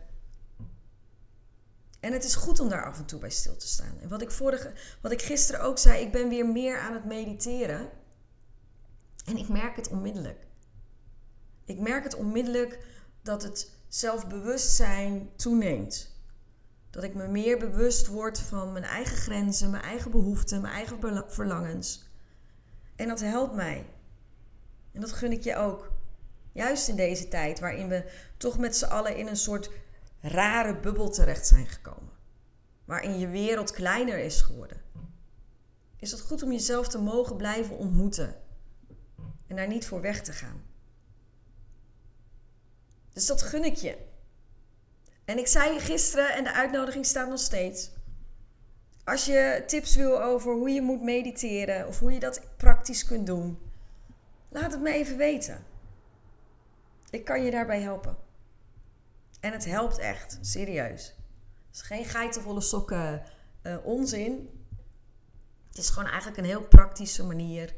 En 2.01 2.13
het 2.13 2.25
is 2.25 2.35
goed 2.35 2.61
om 2.61 2.69
daar 2.69 2.85
af 2.85 2.99
en 2.99 3.05
toe 3.05 3.19
bij 3.19 3.31
stil 3.31 3.57
te 3.57 3.69
staan. 3.69 3.99
En 4.01 4.09
wat 4.09 4.23
ik, 4.23 4.31
vorige, 4.31 4.73
wat 5.01 5.13
ik 5.13 5.23
gisteren 5.23 5.61
ook 5.61 5.79
zei, 5.79 6.03
ik 6.03 6.13
ben 6.13 6.29
weer 6.29 6.47
meer 6.47 6.79
aan 6.79 6.95
het 6.95 7.05
mediteren. 7.05 7.89
En 9.25 9.37
ik 9.37 9.49
merk 9.49 9.77
het 9.77 9.89
onmiddellijk. 9.89 10.47
Ik 11.65 11.79
merk 11.79 12.05
het 12.05 12.15
onmiddellijk 12.15 12.79
dat 13.23 13.43
het 13.43 13.71
zelfbewustzijn 13.89 15.31
toeneemt. 15.37 16.17
Dat 16.91 17.03
ik 17.03 17.15
me 17.15 17.29
meer 17.29 17.59
bewust 17.59 18.07
word 18.07 18.39
van 18.39 18.73
mijn 18.73 18.85
eigen 18.85 19.17
grenzen, 19.17 19.71
mijn 19.71 19.83
eigen 19.83 20.11
behoeften, 20.11 20.61
mijn 20.61 20.75
eigen 20.75 21.25
verlangens. 21.29 22.05
En 22.97 23.09
dat 23.09 23.21
helpt 23.21 23.55
mij. 23.55 23.87
En 24.93 25.01
dat 25.01 25.13
gun 25.13 25.33
ik 25.33 25.43
je 25.43 25.57
ook. 25.57 25.93
Juist 26.53 26.89
in 26.89 26.97
deze 26.97 27.29
tijd 27.29 27.61
waarin 27.61 27.89
we 27.89 28.05
toch 28.37 28.59
met 28.59 28.77
z'n 28.77 28.85
allen 28.85 29.17
in 29.17 29.27
een 29.27 29.37
soort 29.37 29.71
rare 30.21 30.77
bubbel 30.77 31.11
terecht 31.11 31.47
zijn 31.47 31.67
gekomen. 31.67 32.13
Waarin 32.85 33.19
je 33.19 33.29
wereld 33.29 33.71
kleiner 33.71 34.19
is 34.19 34.41
geworden. 34.41 34.81
Is 35.97 36.11
het 36.11 36.21
goed 36.21 36.43
om 36.43 36.53
jezelf 36.53 36.89
te 36.89 36.99
mogen 36.99 37.37
blijven 37.37 37.77
ontmoeten. 37.77 38.37
En 39.47 39.57
daar 39.57 39.69
niet 39.69 39.87
voor 39.87 40.01
weg 40.01 40.23
te 40.23 40.33
gaan. 40.33 40.63
Dus 43.13 43.27
dat 43.27 43.43
gun 43.43 43.65
ik 43.65 43.77
je. 43.77 43.99
En 45.25 45.39
ik 45.39 45.47
zei 45.47 45.81
gisteren, 45.81 46.35
en 46.35 46.45
de 46.45 46.53
uitnodiging 46.53 47.07
staat 47.07 47.29
nog 47.29 47.39
steeds. 47.39 47.91
Als 49.05 49.25
je 49.25 49.63
tips 49.67 49.97
wil 49.97 50.23
over 50.23 50.53
hoe 50.53 50.71
je 50.71 50.83
moet 50.83 51.03
mediteren 51.03 51.87
of 51.87 51.99
hoe 51.99 52.13
je 52.13 52.21
dat 52.21 52.41
praktisch 52.57 53.05
kunt 53.05 53.27
doen, 53.27 53.59
laat 54.49 54.73
het 54.73 54.81
me 54.81 54.93
even 54.93 55.17
weten. 55.17 55.65
Ik 57.11 57.25
kan 57.25 57.45
je 57.45 57.51
daarbij 57.51 57.81
helpen. 57.81 58.17
En 59.41 59.53
het 59.53 59.65
helpt 59.65 59.99
echt, 59.99 60.39
serieus. 60.41 61.15
Het 61.67 61.77
is 61.77 61.83
geen 61.83 62.05
geitenvolle 62.05 62.61
sokken 62.61 63.23
uh, 63.63 63.77
onzin. 63.85 64.51
Het 65.69 65.79
is 65.79 65.89
gewoon 65.89 66.09
eigenlijk 66.09 66.39
een 66.39 66.45
heel 66.45 66.63
praktische 66.63 67.25
manier 67.25 67.75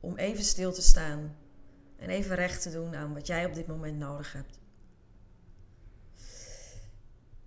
om 0.00 0.16
even 0.16 0.44
stil 0.44 0.72
te 0.72 0.82
staan 0.82 1.36
en 1.96 2.08
even 2.08 2.36
recht 2.36 2.62
te 2.62 2.70
doen 2.70 2.96
aan 2.96 3.14
wat 3.14 3.26
jij 3.26 3.44
op 3.44 3.54
dit 3.54 3.66
moment 3.66 3.98
nodig 3.98 4.32
hebt. 4.32 4.58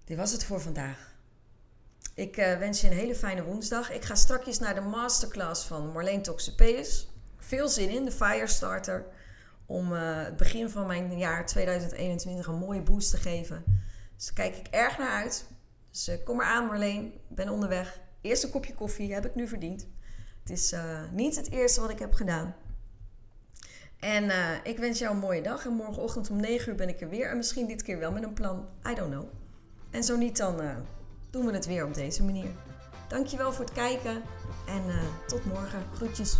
Dit 0.03 0.17
was 0.17 0.31
het 0.31 0.43
voor 0.43 0.61
vandaag. 0.61 1.15
Ik 2.13 2.37
uh, 2.37 2.57
wens 2.57 2.81
je 2.81 2.87
een 2.87 2.93
hele 2.93 3.15
fijne 3.15 3.43
woensdag. 3.43 3.91
Ik 3.91 4.03
ga 4.03 4.15
straks 4.15 4.59
naar 4.59 4.75
de 4.75 4.81
masterclass 4.81 5.65
van 5.65 5.91
Marleen 5.91 6.21
Toxopeus. 6.21 7.07
Veel 7.37 7.69
zin 7.69 7.89
in, 7.89 8.05
de 8.05 8.11
Firestarter. 8.11 9.05
Om 9.67 9.93
uh, 9.93 10.23
het 10.23 10.37
begin 10.37 10.69
van 10.69 10.87
mijn 10.87 11.17
jaar 11.17 11.45
2021 11.45 12.47
een 12.47 12.55
mooie 12.55 12.81
boost 12.81 13.11
te 13.11 13.17
geven. 13.17 13.63
Dus 14.15 14.25
daar 14.25 14.33
kijk 14.33 14.55
ik 14.55 14.67
erg 14.67 14.97
naar 14.97 15.11
uit. 15.11 15.45
Dus 15.91 16.09
uh, 16.09 16.15
kom 16.23 16.37
maar 16.37 16.45
aan 16.45 16.65
Marleen, 16.65 17.13
ben 17.27 17.49
onderweg. 17.49 17.99
Eerste 18.21 18.49
kopje 18.49 18.73
koffie 18.73 19.13
heb 19.13 19.25
ik 19.25 19.35
nu 19.35 19.47
verdiend. 19.47 19.87
Het 20.41 20.49
is 20.49 20.75
niet 21.11 21.35
het 21.35 21.51
eerste 21.51 21.81
wat 21.81 21.89
ik 21.89 21.99
heb 21.99 22.13
gedaan. 22.13 22.55
En 23.99 24.31
ik 24.63 24.77
wens 24.77 24.99
jou 24.99 25.13
een 25.13 25.19
mooie 25.19 25.41
dag. 25.41 25.65
En 25.65 25.71
morgenochtend 25.71 26.29
om 26.29 26.39
9 26.39 26.69
uur 26.69 26.75
ben 26.75 26.89
ik 26.89 27.01
er 27.01 27.09
weer. 27.09 27.29
En 27.29 27.37
misschien 27.37 27.67
dit 27.67 27.83
keer 27.83 27.99
wel 27.99 28.11
met 28.11 28.23
een 28.23 28.33
plan. 28.33 28.67
I 28.89 28.93
don't 28.93 29.11
know. 29.11 29.25
En 29.91 30.03
zo 30.03 30.17
niet, 30.17 30.37
dan 30.37 30.61
doen 31.29 31.45
we 31.45 31.51
het 31.51 31.65
weer 31.65 31.85
op 31.85 31.93
deze 31.93 32.23
manier. 32.23 32.49
Dankjewel 33.07 33.53
voor 33.53 33.65
het 33.65 33.73
kijken 33.73 34.21
en 34.67 34.83
tot 35.27 35.45
morgen. 35.45 35.83
Groetjes. 35.93 36.39